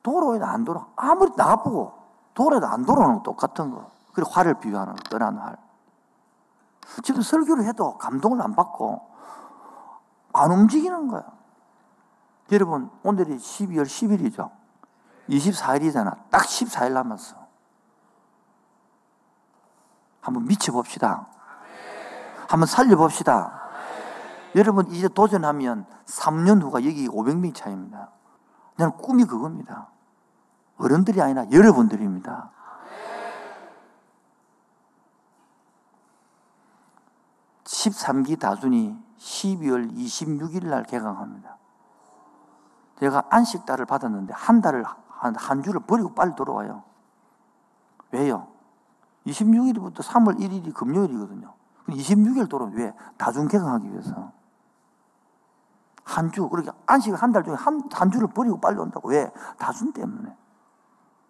[0.03, 1.93] 돌아오도 안 돌아 아무리 나가보고
[2.33, 3.89] 돌아도 안 돌아오는 거 똑같은 거.
[4.13, 5.55] 그래 활을 비유하는 거 떠난 활.
[7.03, 8.99] 지금 설교를 해도 감동을 안 받고
[10.33, 11.23] 안 움직이는 거야.
[12.51, 14.51] 여러분 오늘이 12월 10일이죠.
[15.29, 16.17] 24일이잖아.
[16.29, 17.40] 딱 14일 남았어.
[20.21, 21.27] 한번 미쳐봅시다.
[22.47, 23.59] 한번 살려봅시다.
[24.55, 28.11] 여러분, 이제 도전하면 3년 후가 여기 500명 차입니다.
[28.75, 29.87] 나는 꿈이 그겁니다.
[30.77, 32.51] 어른들이 아니라 여러분들입니다.
[37.63, 41.57] (13기) 다순이 12월 26일 날 개강합니다.
[42.99, 46.83] 제가 안식달을 받았는데 한 달을 한, 한 주를 버리고 빨리 돌아와요.
[48.11, 48.50] 왜요?
[49.25, 51.53] 26일부터 3월 1일이 금요일이거든요.
[51.87, 52.93] 26일 돌아오면 왜?
[53.17, 54.31] 다중 개강하기 위해서.
[56.03, 59.09] 한 주, 그렇게 안식 한 달 중에 한, 한 주를 버리고 빨리 온다고.
[59.09, 59.31] 왜?
[59.57, 60.35] 다중 때문에.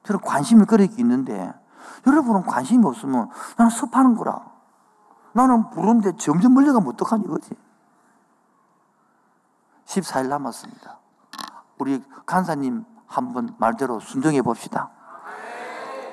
[0.03, 1.53] 저는 관심이 그렇게 있는데,
[2.07, 4.49] 여러분은 관심이 없으면 나는 섭하는 거라.
[5.33, 7.55] 나는 부른데 점점 멀리가면 어떡하니, 이거지.
[9.85, 10.99] 14일 남았습니다.
[11.77, 14.89] 우리 간사님 한번 말대로 순종해 봅시다.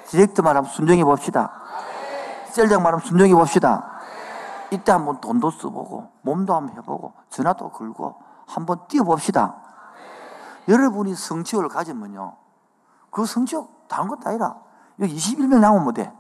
[0.07, 1.53] 디렉트 말하면 순종해 봅시다.
[2.59, 4.01] 셀장 말하면 순종해 봅시다.
[4.73, 9.55] 이때 한번 돈도 써보고 몸도 한번 해보고 전화도 걸고 한번 뛰어봅시다.
[10.67, 12.37] 여러분이 성취욕을 가지면요.
[13.11, 14.57] 그 성취욕 다른 것도 아니라
[14.99, 16.13] 여기 21명 나오면 돼.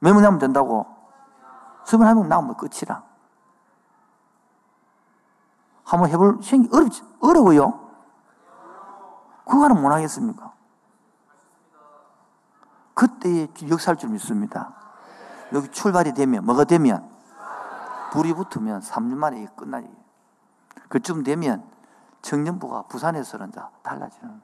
[0.00, 0.86] 몇 명 나오면 된다고?
[1.84, 3.02] 21명 나오면 끝이라.
[5.84, 6.90] 한번 해볼 생기 어렵
[7.20, 7.80] 어려워요.
[9.44, 10.52] 그거 하나 못 하겠습니까?
[12.94, 14.83] 그때 역사할 줄 믿습니다.
[15.54, 17.08] 여기 출발이 되면, 뭐가 되면,
[18.12, 19.88] 불이 붙으면 3년 만에 끝나지.
[20.88, 21.64] 그쯤 되면
[22.22, 24.42] 청년부가 부산에서는 다 달라지는 거예요.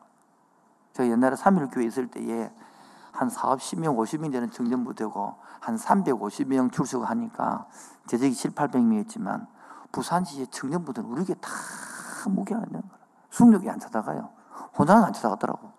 [0.92, 2.52] 제가 옛날에 3.1교회 있을 때에
[3.12, 7.66] 한 40명, 50명 되는 청년부 되고 한 350명 출석하니까
[8.06, 9.46] 재적이 7, 800명 있지만
[9.92, 11.50] 부산시의 청년부들은 우리에게 다
[12.26, 12.94] 무게가 있는 거예요.
[13.30, 14.30] 숙력이 안 찾아가요.
[14.76, 15.70] 혼자는 안 찾아가더라고.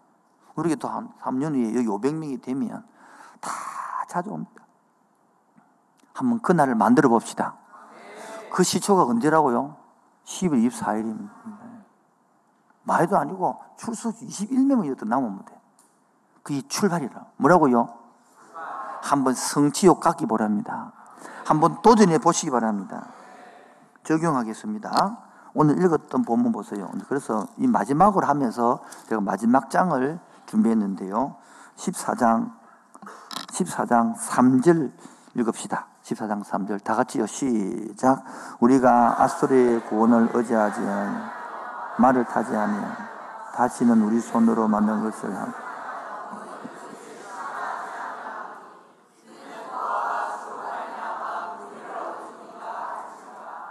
[0.56, 2.86] 우리에게 또 한 3년 후에 여기 500명이 되면
[3.40, 3.52] 다
[4.08, 4.61] 찾아옵니다.
[6.14, 7.56] 한번 그날을 만들어 봅시다.
[8.52, 9.76] 그 시초가 언제라고요?
[10.26, 11.30] 10월 24일입니다.
[12.84, 15.60] 말도 아니고 출석 21명이었던 남으면 돼.
[16.44, 17.26] 그게 출발이라.
[17.38, 17.94] 뭐라고요?
[19.02, 20.92] 한번 성취욕 깎기 바랍니다.
[21.46, 23.08] 한번 도전해 보시기 바랍니다.
[24.04, 25.18] 적용하겠습니다.
[25.54, 26.90] 오늘 읽었던 본문 보세요.
[27.08, 31.36] 그래서 이 마지막으로 하면서 제가 마지막 장을 준비했는데요.
[31.76, 32.52] 14장,
[33.52, 34.92] 14장 3절
[35.36, 35.91] 읽읍시다.
[36.04, 38.24] 14장 3절 다 같이요 시작
[38.60, 40.82] 우리가 아스토리의 구원을 의지하지
[41.98, 42.96] 말을 타지 않으면
[43.54, 45.54] 다시는 우리 손으로 만든 것을 함.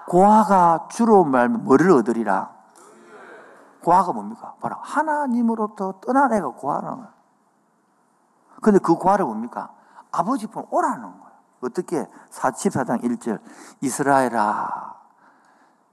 [0.06, 2.50] 고아가 주로 말하면 뭐를 얻으리라?
[3.82, 4.54] 고아가 뭡니까?
[4.60, 7.12] 바로 하나님으로부터 떠난 애가 고아라는 거야.
[8.60, 9.70] 근데 그 고아를 뭡니까?
[10.10, 11.29] 아버지 편 오라는 거야.
[11.60, 12.06] 어떻게?
[12.30, 13.40] 14장 1절.
[13.80, 14.96] 이스라엘아.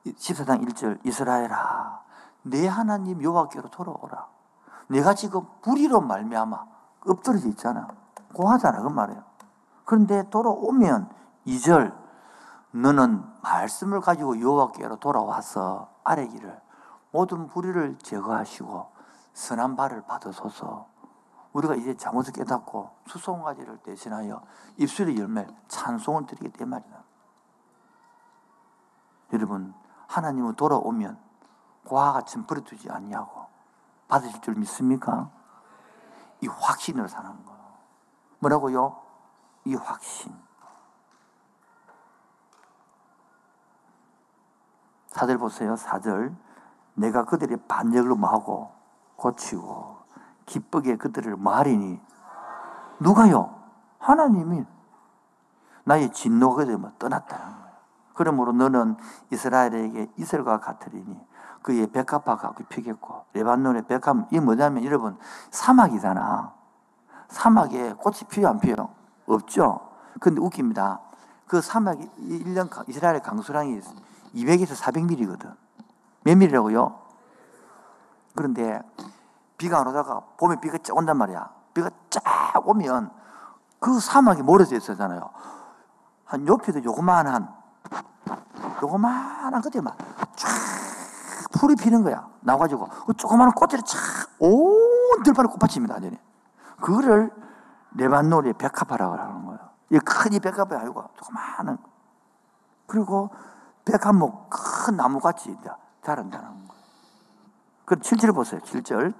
[0.06, 1.06] 14장 1절.
[1.06, 2.02] 이스라엘아.
[2.44, 4.28] 내 하나님 여호와께로 돌아오라.
[4.88, 6.66] 내가 지금 불의로 말미암아
[7.08, 7.88] 엎드려져 있잖아.
[8.34, 8.82] 고하잖아.
[8.82, 9.24] 그 말이에요.
[9.86, 11.10] 그런데 돌아오면
[11.46, 12.08] 2절.
[12.72, 16.62] 너는 말씀을 가지고 여호와께로 돌아와서 아래기를
[17.12, 18.92] 모든 불의를 제거하시고
[19.34, 20.88] 선한 발을 받으소서.
[21.58, 24.44] 우리가 이제 잘못을 깨닫고 수송가지를 대신하여
[24.78, 27.04] 입술의 열매 찬송을 드리게 된 말이다.
[29.34, 29.74] 여러분
[30.08, 31.20] 하나님은 돌아오면
[31.84, 33.48] 고아같이 버려두지 않냐고
[34.08, 35.32] 받으실 줄 믿습니까?
[36.42, 37.58] 이 확신으로 사는 거.
[38.40, 39.02] 뭐라고요?
[39.66, 40.38] 이 확신.
[45.08, 45.76] 사절 보세요.
[45.76, 46.36] 사절.
[46.94, 48.72] 내가 그들의 반역을 뭐하고
[49.16, 49.97] 고치고
[50.48, 52.02] 기쁘게 그들을 말이니
[53.00, 53.54] 누가요?
[54.00, 54.66] 하나님이
[55.84, 57.68] 나의 진노가 되면 떠났다는 거예요.
[58.14, 58.98] 그러므로 너는
[59.32, 61.20] 이스라엘에게 이슬과 같으리니
[61.62, 65.18] 그의 백합화가 피겠고 레반논의 백합 이 뭐냐면 여러분
[65.52, 66.54] 사막이잖아.
[67.30, 68.90] 사막에 꽃이 피어 안 피어?
[69.28, 69.82] 없죠.
[70.20, 71.02] 근데 웃깁니다.
[71.46, 73.80] 그 사막이 1년 이스라엘 강수량이
[74.34, 75.56] 200에서 400mm거든.
[76.24, 77.00] 몇 mm라고요?
[78.36, 78.82] 그런데
[79.58, 81.50] 비가 안 오다가 봄에 비가 쫙 온단 말이야.
[81.74, 82.22] 비가 쫙
[82.66, 83.12] 오면
[83.80, 85.30] 그 사막이 모래져 있었잖아요.
[86.26, 87.54] 한 높이도 요거만한,
[88.82, 89.98] 요거만한 것들이 막
[90.38, 90.50] 쫙
[91.60, 92.28] 풀이 피는 거야.
[92.42, 95.96] 나와가지고 그 조그마한 꽃들이 쫙온 들판에 꽃밭입니다.
[95.96, 96.18] 완전히.
[96.80, 97.32] 그거를
[97.96, 99.60] 레반노리의 백합화라고 하는 거예요.
[99.90, 101.78] 이 큰이 백합이 아니고 조그마한
[102.86, 103.30] 그리고
[103.86, 105.58] 백합목 큰 나무같이
[106.04, 106.84] 자란다는 거예요.
[107.86, 108.62] 그 7절 보세요.
[108.62, 109.14] 7절.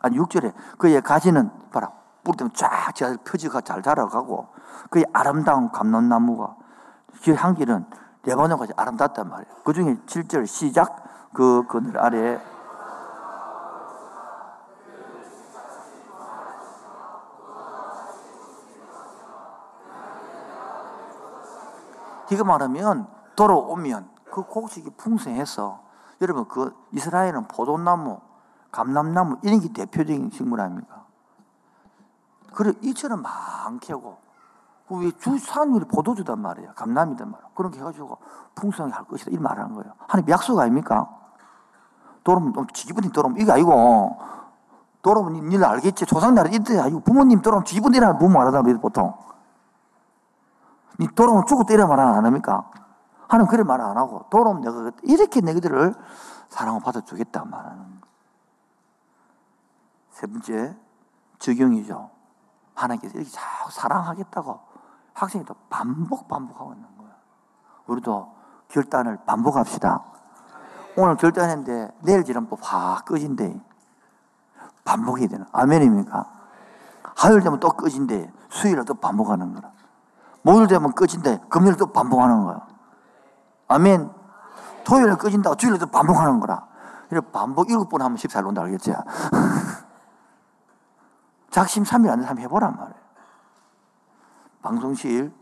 [0.00, 1.92] 아니 6절에 그의 가지는 봐라
[2.24, 2.92] 뿌리면 쫙
[3.24, 4.48] 펴지가 잘 자라가고
[4.90, 6.56] 그의 아름다운 감론나무가
[7.22, 7.86] 그 향기는
[8.24, 9.54] 레바논까지 아름답단 말이에요.
[9.64, 12.40] 그 중에 7절 시작 그 그늘 아래
[22.30, 25.80] 이거 말하면 돌아오면 그 곡식이 풍성해서
[26.20, 28.20] 여러분 그 이스라엘은 포도나무
[28.70, 31.04] 감람나무 이런 게 대표적인 식물 아닙니까?
[32.52, 34.18] 그래 이처럼 많게고
[35.18, 36.72] 주 산율이 포도주단 말이에요.
[36.74, 37.50] 감남이단 말이에요.
[37.54, 38.18] 그렇게 해가지고
[38.54, 39.30] 풍성하게 할 것이다.
[39.32, 39.92] 이 말하는 거예요.
[40.06, 41.08] 하나님 약속 아닙니까?
[42.24, 44.18] 돌아오면 지기분이 돌아오면 이거 아니고
[45.02, 46.06] 돌아오면 니 알겠지.
[46.06, 49.14] 조상날은 이때 아니고 부모님 돌아오면 지기분이라는 부모 말하다 우리 보통.
[50.98, 52.70] 니 돌아오면 죽고 때려 말안 합니까?
[53.28, 55.94] 하는 그래 말 안 하고 돌아오면 내가 이렇게 너희들을
[56.48, 57.97] 사랑을 받아주겠다 말하는.
[60.18, 60.76] 세 번째,
[61.38, 62.10] 적용이죠.
[62.74, 64.58] 하나님께서 이렇게 자꾸 사랑하겠다고
[65.14, 67.12] 학생이 또 반복 반복하고 있는 거예요.
[67.86, 68.34] 우리도
[68.66, 70.02] 결단을 반복합시다.
[70.96, 73.60] 오늘 결단했는데 내일 지나면 또확 꺼진대.
[74.84, 75.46] 반복해야 되는.
[75.52, 76.26] 아멘입니까?
[77.16, 78.32] 화요일 되면 또 꺼진대.
[78.48, 79.70] 수요일에 또 반복하는 거라.
[80.42, 81.42] 목요일 되면 꺼진대.
[81.48, 82.66] 금요일 또 반복하는 거야.
[83.68, 84.10] 아멘.
[84.82, 86.66] 토요일에 꺼진다고 주일에 또 반복하는 거라.
[87.12, 88.92] 이렇게 반복 일곱 번 하면 14일 온다 알겠지?
[91.50, 93.08] 작심 3일 안된 사람 해보란 말이에요.
[94.62, 95.32] 방송실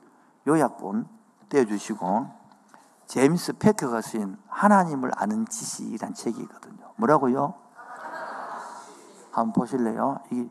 [0.47, 1.09] 요약본
[1.49, 2.31] 떼어주시고
[3.07, 6.93] 제임스 패커가 쓴 하나님을 아는 지식이란 책이 있거든요.
[6.97, 7.55] 뭐라고요?
[9.31, 10.21] 한번 보실래요?
[10.31, 10.49] 이게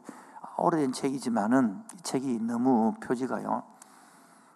[0.58, 3.64] 오래된 책이지만은 이 책이 너무 표지가요.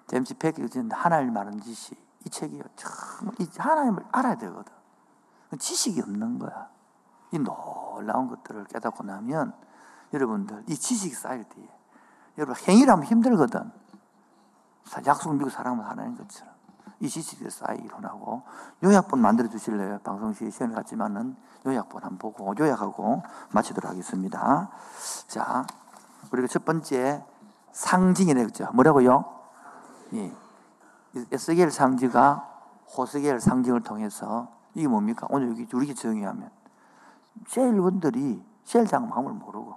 [0.07, 1.97] 제임스 패커가 쓴 하나님을 아는 지식.
[2.25, 2.63] 이 책이요.
[2.75, 4.73] 참, 이 하나님을 알아야 되거든.
[5.57, 6.69] 지식이 없는 거야.
[7.31, 9.53] 이 놀라운 것들을 깨닫고 나면
[10.13, 11.67] 여러분들 이 지식이 쌓일 때에
[12.37, 13.71] 여러분 행위라면 힘들거든.
[15.05, 16.53] 약속을 믿고 사랑하면 하나님 것처럼.
[17.01, 18.41] 이 지식이 쌓이기로 하고
[18.83, 19.99] 요약본 만들어 주실래요?
[19.99, 21.35] 방송시 시간이 같지만은
[21.65, 24.69] 요약본 한번 보고 요약하고 마치도록 하겠습니다.
[25.27, 25.65] 자,
[26.31, 27.23] 우리가 첫 번째
[27.71, 28.69] 상징이래 그죠?
[28.73, 29.23] 뭐라고요?
[30.13, 30.33] 예.
[31.31, 32.47] 에스겔 상지가
[32.97, 35.27] 호스겔 상징을 통해서 이게 뭡니까?
[35.29, 36.49] 오늘 여기 우리 정의하면
[37.47, 39.75] 셀분들이 셀장 마음을 모르고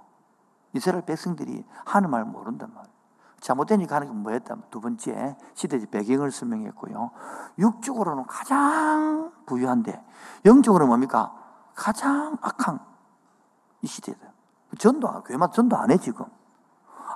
[0.73, 2.93] 이스라엘 백성들이 하는 말을 모른단 말이에요.
[3.39, 4.55] 잘못되니까 하는 게 뭐였다?
[4.71, 7.11] 두 번째, 시대적 배경을 설명했고요.
[7.59, 10.01] 육적으로는 가장 부유한데,
[10.45, 11.33] 영적으로 뭡니까?
[11.75, 12.79] 가장 악한
[13.81, 14.19] 이 시대다.
[14.77, 16.25] 전도, 교회만 전도 안 해, 지금.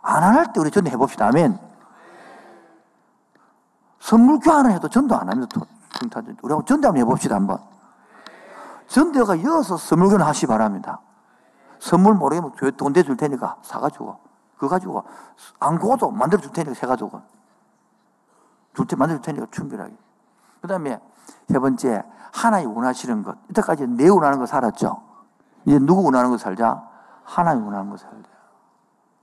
[0.02, 1.28] 안 할 때 우리 전도 해봅시다.
[1.28, 1.58] 아멘.
[4.00, 5.60] 선물 교환을 해도 전도 안 합니다.
[6.42, 7.36] 우리 전도 한번 해봅시다.
[7.36, 7.60] 한번.
[8.88, 11.00] 전도가 이어서 선물 교환 하시 바랍니다.
[11.80, 14.20] 선물 모르겠면 교회 돈 대줄 테니까 사가지고.
[14.56, 15.04] 그거 가지고
[15.60, 17.22] 안 구워도 만들어 줄 테니까 세 가지고
[18.74, 19.96] 둘째 만들어 줄 테니까 충분하게.
[20.62, 21.00] 그 다음에
[21.48, 22.04] 세 번째
[22.34, 23.38] 하나님 원하시는 것.
[23.50, 25.04] 이때까지 내 원하는 거 살았죠.
[25.66, 26.88] 이제 누구 원하는 거 살자?
[27.24, 28.30] 하나님 원하는 거 살자.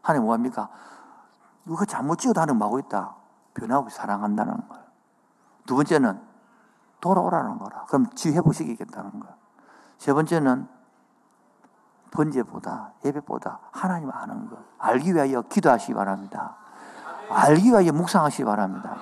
[0.02, 0.68] 하나님 뭐합니까?
[1.64, 3.14] 누가 잘못 지어도 하나님 하고 있다.
[3.54, 4.84] 변함없이 사랑한다는 거예요.
[5.66, 6.20] 두 번째는
[7.00, 7.84] 돌아오라는 거라.
[7.84, 9.34] 그럼 지휘해 보시겠다는 거예요.
[9.98, 10.68] 세 번째는
[12.14, 16.56] 번제보다 예배보다 하나님 아는 것 알기 위하여 기도하시기 바랍니다.
[17.30, 18.96] 알기 위하여 묵상하시기 바랍니다.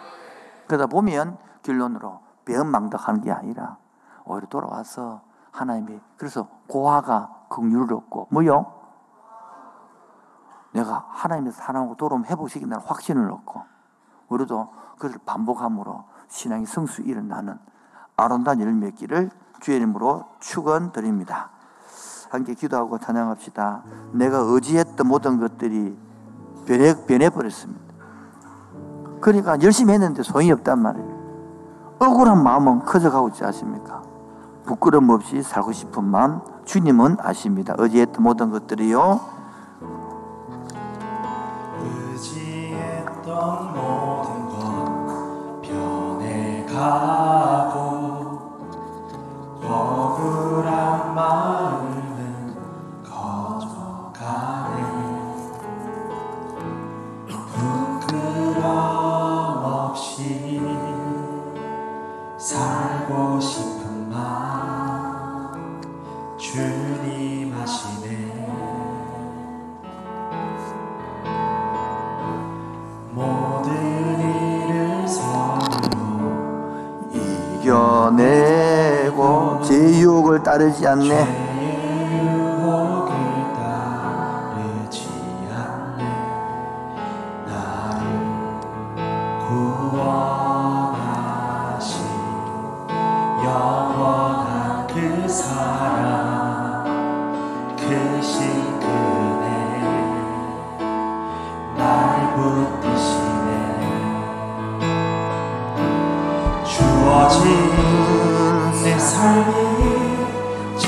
[0.66, 3.76] 그러다 보면 결론으로 배은망덕하는 게 아니라
[4.24, 5.20] 오히려 돌아와서
[5.52, 8.72] 하나님이 그래서 고아가 긍휼을 얻고 뭐요?
[10.72, 13.62] 내가 하나님의 사랑하고 돌아오면 회복시킨다는 확신을 얻고
[14.28, 17.58] 우리도 그것을 반복함으로 신앙의 성수 일어나는
[18.16, 21.50] 아름다운 열매 있기를 주의 이름으로 축원드립니다.
[22.32, 23.82] 함께 기도하고 찬양합시다.
[24.12, 25.94] 내가 의지했던 모든 것들이
[26.66, 27.82] 변해, 변해버렸습니다.
[29.20, 31.12] 그러니까 열심히 했는데 소용이 없단 말이에요.
[31.98, 34.02] 억울한 마음은 커져가고 있지 않습니까?
[34.64, 37.74] 부끄럼 없이 살고 싶은 마음 주님은 아십니다.
[37.76, 39.20] 의지했던 모든 것들이요.
[41.82, 46.82] 의지했던 모든 것 변해가
[80.52, 81.41] 春じゃんね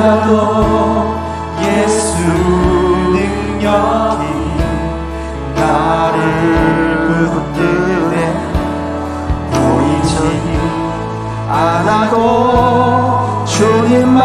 [0.00, 1.14] 나도
[1.60, 2.16] 예수
[3.12, 4.24] 능력이
[5.54, 8.14] 나를 붙드네.
[9.52, 10.14] 보이지
[11.50, 14.20] 않아도 주님만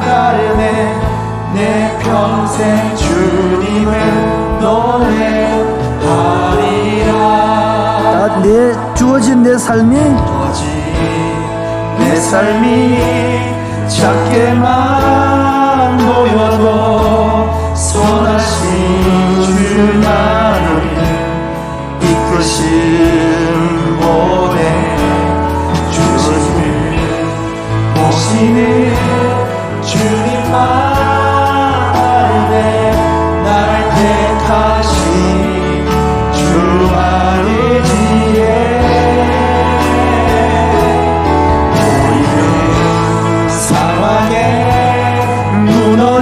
[0.00, 0.98] 가르네.
[1.52, 3.92] 내 평생 주님을
[4.62, 5.58] 노래하리라.
[7.12, 10.66] 아, 내 주어진 내 삶이 주어진
[11.98, 13.57] 내 삶이
[13.88, 14.66] 작게만
[15.96, 20.68] 보여도 선하신 주 나를
[22.02, 23.07] 이끄신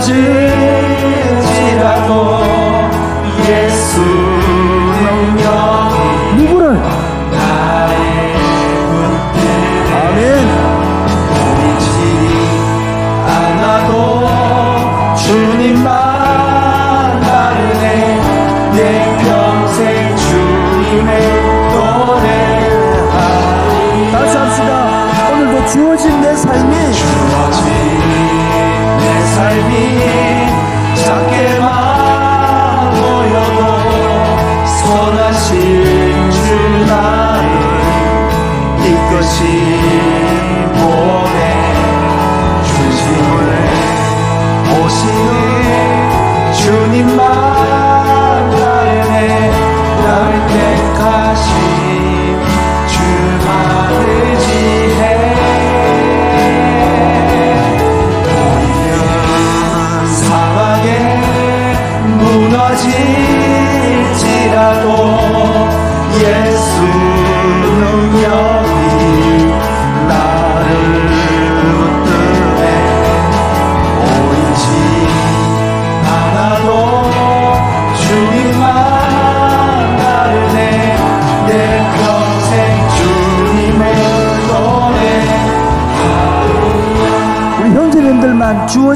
[0.09, 0.45] 무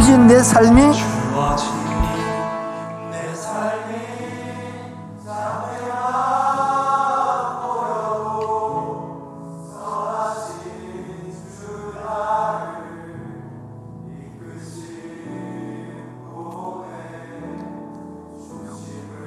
[0.00, 0.80] 주어진 내 삶이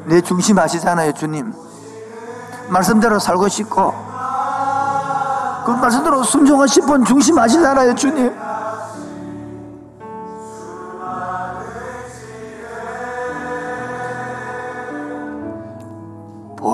[0.05, 1.53] 내 중심 아시잖아요 주님.
[2.69, 3.93] 말씀대로 살고 싶고
[5.65, 8.32] 그 말씀대로 순종하고 싶은 중심 아시잖아요 주님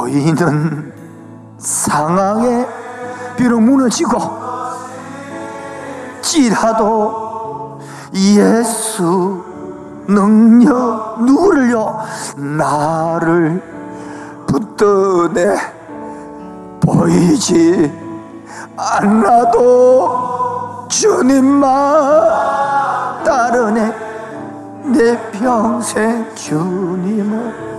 [0.10, 0.92] 보이는
[1.60, 2.66] 상황에
[3.38, 4.18] 비록 무너지고
[6.22, 7.80] 지라도
[8.16, 9.44] 예수
[10.08, 12.00] 능력 누구를요?
[12.36, 13.62] 나를
[14.48, 15.56] 붙드네.
[16.82, 17.94] 보이지
[18.76, 20.18] 않아도
[20.90, 21.70] 주님만
[23.24, 23.94] 따르네.
[24.86, 27.79] 내 평생 주님을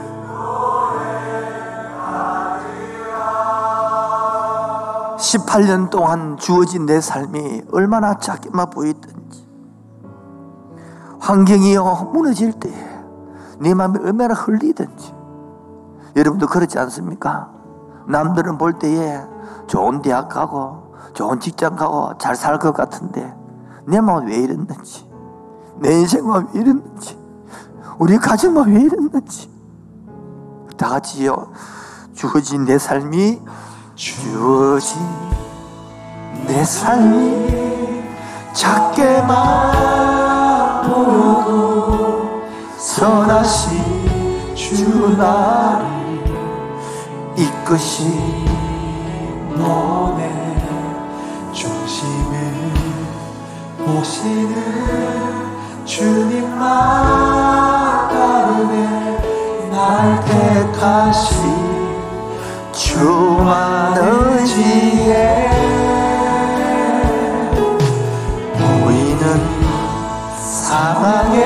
[5.21, 9.49] 18년 동안 주어진 내 삶이 얼마나 작게만 보이든지.
[11.21, 13.01] 환경이요 무너질 때에
[13.59, 15.15] 내 마음이 얼마나 흘리든지.
[16.17, 17.51] 여러분도 그렇지 않습니까?
[18.09, 19.21] 남들은 볼 때에
[19.67, 23.35] 좋은 대학 가고 좋은 직장 가고 잘 살 것 같은데
[23.87, 25.09] 내 마음은 왜 이랬는지
[25.77, 27.19] 내 인생은 왜 이랬는지
[27.99, 29.51] 우리 가정은 왜 이랬는지.
[30.77, 31.53] 다 같이요
[32.15, 33.43] 주어진 내 삶이
[34.01, 34.99] 주어진
[36.47, 38.03] 내 삶이
[38.55, 39.29] 작게만
[40.91, 42.41] 보여도
[42.79, 45.85] 선하신 주 나를
[47.37, 48.47] 이끄신
[49.55, 50.31] 몸의
[51.53, 52.73] 중심을
[53.85, 54.55] 보시는
[55.85, 56.59] 주님만
[58.09, 61.60] 따르네 날 택하신
[62.91, 65.49] 주만 의 지혜
[68.59, 69.23] 보이는
[70.37, 71.39] 상황에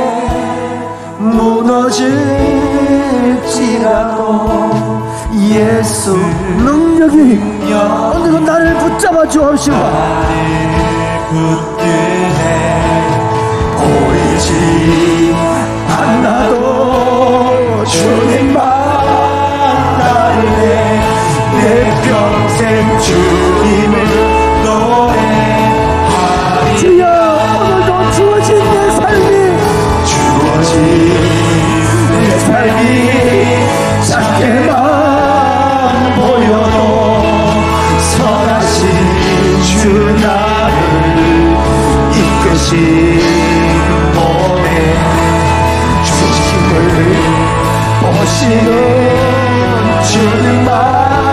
[1.18, 1.84] 무너질지라도
[5.50, 7.18] 예수 능력이
[7.60, 9.76] 오늘도 나를 붙잡아 주옵시고
[13.76, 15.34] 보이지
[15.90, 18.73] 않아도 주님만
[22.56, 23.94] 생 주님을
[24.62, 26.78] 노래하리.
[26.78, 29.28] 주여 오늘도 주어진 내 삶이
[30.06, 30.72] 주어진
[32.12, 32.80] 내 삶이
[34.08, 34.72] 작게만
[36.14, 36.76] 보여도
[38.00, 38.80] 선하신
[39.62, 39.72] 주
[40.22, 40.74] 나를
[42.12, 42.74] 이끄신
[44.14, 44.64] 몸에
[46.04, 46.72] 주님을
[48.00, 48.68] 보시는
[50.04, 51.23] 주님만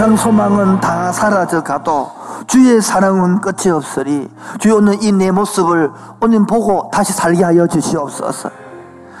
[0.00, 2.10] 세상 소망은 다 사라져 가도
[2.46, 4.30] 주의 사랑은 끝이 없으리.
[4.58, 5.90] 주여는 이내 모습을
[6.22, 8.48] 오늘 보고 다시 살게 하여 주시옵소서.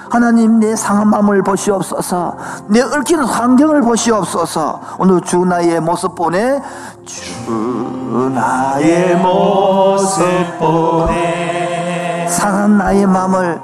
[0.08, 2.34] 하나님 내 상한 마음을 보시옵소서.
[2.68, 4.80] 내 얽히는 환경을 보시옵소서.
[4.98, 6.62] 오늘 주 나의 모습 보내
[7.04, 10.24] 주 나의 모습
[10.58, 13.60] 보내 상한 나의 마음을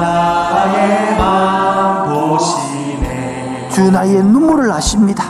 [0.00, 2.07] 나의 맘 보시네
[3.78, 5.26] 주 나의 눈물을 아십니다.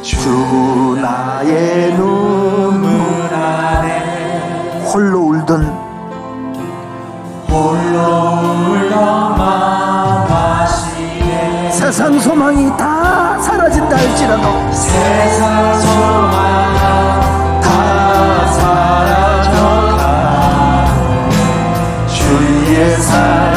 [0.00, 5.62] 주 나의 눈물 물 안에 홀로 울던
[7.50, 8.00] 홀로
[8.72, 11.70] 울던 맘 하시네.
[11.70, 16.30] 세상 소망이 다 사라진다 할지라도 세상 소망
[17.60, 20.02] 다 사라져가
[22.06, 23.47] 주의 사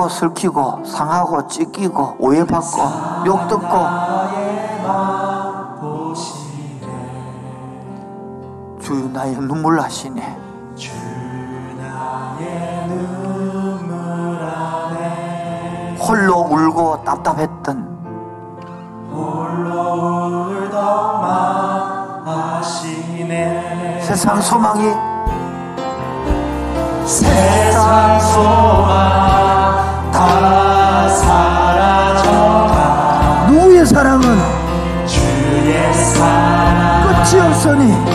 [0.00, 2.78] 얽히고 설키고 상하고 찢기고 오해받고
[4.82, 6.86] 맘 보시네
[8.80, 10.38] 주 나의 눈물 하시네.
[10.74, 10.90] 주
[11.76, 17.90] 나의 눈물 안에 홀로 울고 답답했던
[19.12, 24.90] 홀로 울던 맘 아시네 세상 소망이
[27.04, 29.39] 세상 소망
[37.70, 38.09] 끝이 없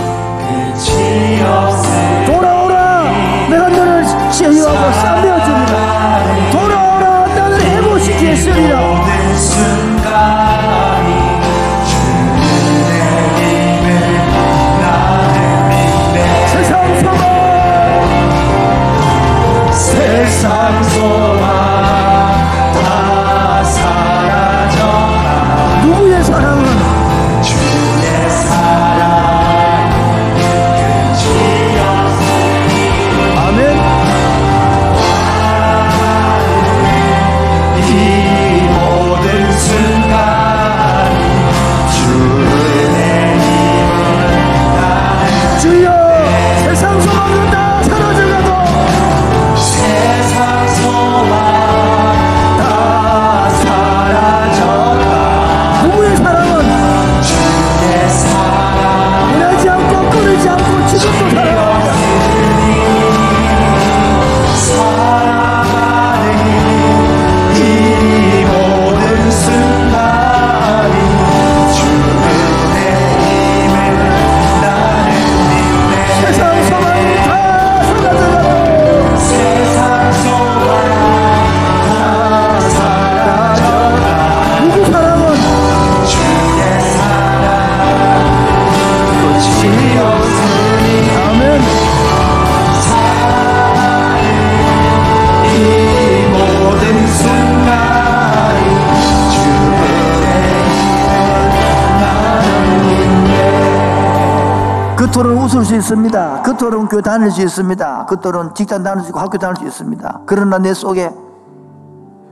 [105.65, 106.43] 수 있습니다.
[106.43, 108.05] 겉으로는 교회 다닐 수 있습니다.
[108.05, 110.21] 겉으로는 직장 다닐 수 있고 학교 다닐 수 있습니다.
[110.25, 111.11] 그러나 내 속에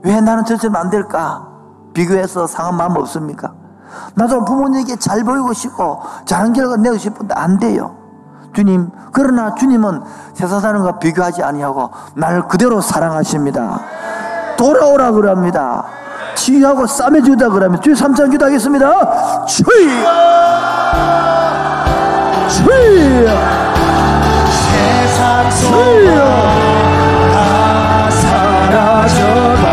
[0.03, 1.47] 왜 나는 저처럼 안 될까?
[1.93, 3.53] 비교해서 상한 마음 없습니까?
[4.15, 7.95] 나도 부모님에게 잘 보이고 싶고 잘한 결과 내고 싶은데 안 돼요.
[8.53, 10.01] 주님, 그러나 주님은
[10.33, 13.79] 세상 사람과 비교하지 아니하고 나를 그대로 사랑하십니다.
[14.57, 15.85] 돌아오라 그럽니다.
[16.35, 19.45] 치유하고 싸매주다 그러면 주의 삼창 기도하겠습니다.
[19.45, 19.87] 주의!
[22.63, 23.27] 주의!
[24.49, 26.05] 세상 주의!
[27.31, 29.63] 다 사라져가고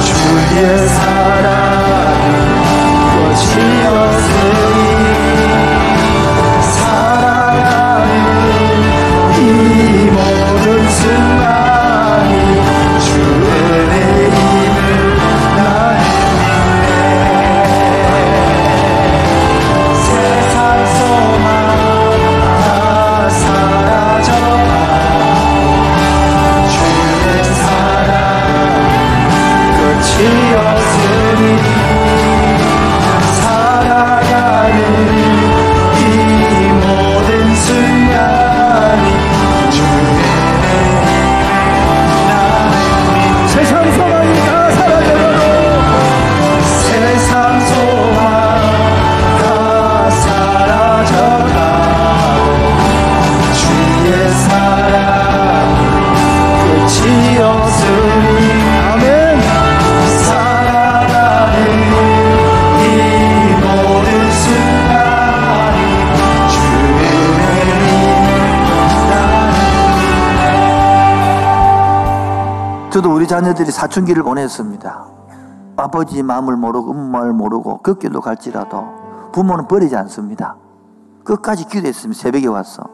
[0.00, 2.24] 주의 사랑이
[3.12, 4.73] 끝이 없으
[72.94, 75.06] 저도 우리 자녀들이 사춘기를 보냈습니다.
[75.76, 78.84] 아버지 마음을 모르고 엄마 마음을 모르고 그 길로 갈지라도
[79.32, 80.54] 부모는 버리지 않습니다.
[81.24, 82.22] 끝까지 기도했습니다.
[82.22, 82.84] 새벽에 와서.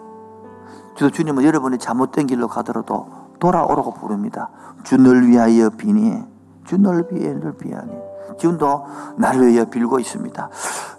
[0.96, 3.09] 저도 주님은 여러분이 잘못된 길로 가더라도
[3.40, 4.48] 돌아오라고 부릅니다.
[4.84, 6.24] 주 널 위하여 비니.
[6.64, 7.92] 주 널 위하여 널 비하니.
[8.38, 8.86] 지금도
[9.18, 10.48] 나를 위하여 빌고 있습니다.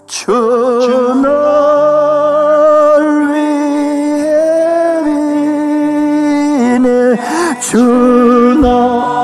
[0.06, 1.32] 주널
[3.34, 5.04] 위해
[6.76, 7.18] 비네
[7.60, 9.21] 주 널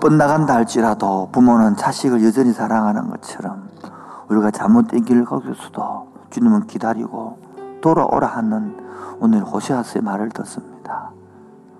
[0.00, 3.68] 뻗나간다 할지라도 부모는 자식을 여전히 사랑하는 것처럼
[4.28, 7.38] 우리가 잘못된 길을 거기서도 주님은 기다리고
[7.82, 8.76] 돌아오라 하는
[9.20, 11.10] 오늘 호시아스의 말을 듣습니다.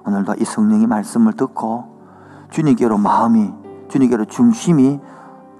[0.07, 1.85] 오늘도 이 성령의 말씀을 듣고
[2.51, 3.53] 주님께로 마음이
[3.89, 5.01] 주님께로 중심이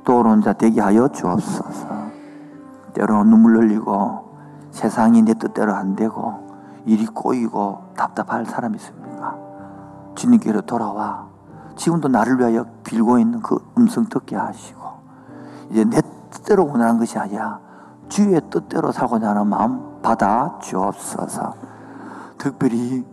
[0.05, 1.89] 떠오른 자 되게 하여 주옵소서.
[2.93, 4.31] 때로는 눈물 흘리고
[4.71, 6.49] 세상이 내 뜻대로 안 되고
[6.85, 9.37] 일이 꼬이고 답답할 사람이 있습니까?
[10.15, 11.30] 주님께로 돌아와
[11.81, 14.83] 지금도 나를 위하여 빌고 있는 그 음성 듣게 하시고
[15.71, 17.59] 이제 내 뜻대로 원하는 것이 아니라
[18.07, 21.55] 주의 뜻대로 살고자 하는 마음 받아 주옵소서.
[22.37, 23.07] 특별히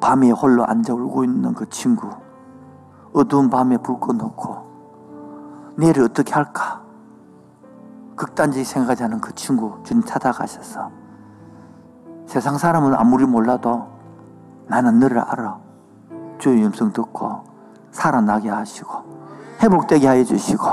[0.00, 2.08] 밤에 홀로 앉아 울고 있는 그 친구
[3.12, 6.82] 어두운 밤에 불 꺼놓고 내일 어떻게 할까
[8.14, 10.88] 극단적이 생각하지 않은 그 친구 주님 찾아가셔서
[12.26, 13.88] 세상 사람은 아무리 몰라도
[14.68, 15.69] 나는 너를 알아
[16.40, 17.44] 주의 음성 듣고
[17.92, 18.90] 살아나게 하시고
[19.62, 20.64] 회복되게 하여 주시고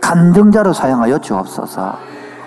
[0.00, 1.94] 간증자로 사용하여 주옵소서.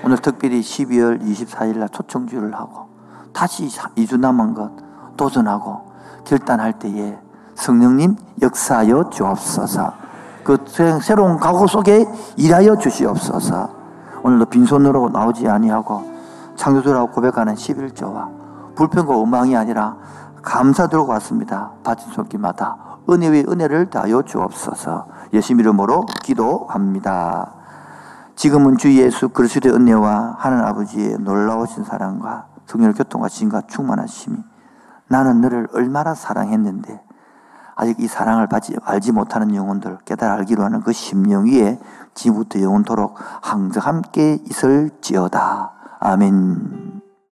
[0.03, 2.87] 오늘 특별히 12월 24일 날 초청주를 하고
[3.33, 4.71] 다시 2주 남은 것
[5.17, 5.81] 도전하고
[6.25, 7.17] 결단할 때에
[7.55, 9.93] 성령님 역사하여 주옵소서.
[10.43, 12.05] 그 새- 새로운 각오 속에
[12.37, 13.69] 일하여 주시옵소서.
[14.23, 16.03] 오늘도 빈손으로 나오지 아니하고
[16.55, 19.95] 창조주라고 고백하는 11조와 불평과 원망이 아니라
[20.45, 21.71] 감사 들고 왔습니다.
[21.83, 22.77] 바친 손길마다
[23.09, 27.51] 은혜 위 은혜를 다하여 주옵소서 예수 이름으로 기도합니다.
[28.35, 34.37] 지금은 주 예수 그리스도의 은혜와 하나님 아버지의 놀라우신 사랑과 성령의 교통과 진과 충만하심이
[35.07, 37.01] 나는 너를 얼마나 사랑했는데
[37.75, 41.79] 아직 이 사랑을 받지, 알지 못하는 영혼들 깨달아 알기로 하는 그 심령 위에
[42.13, 45.73] 지금부터 영원토록 항상 함께 있을지어다.
[45.99, 46.94] 아멘.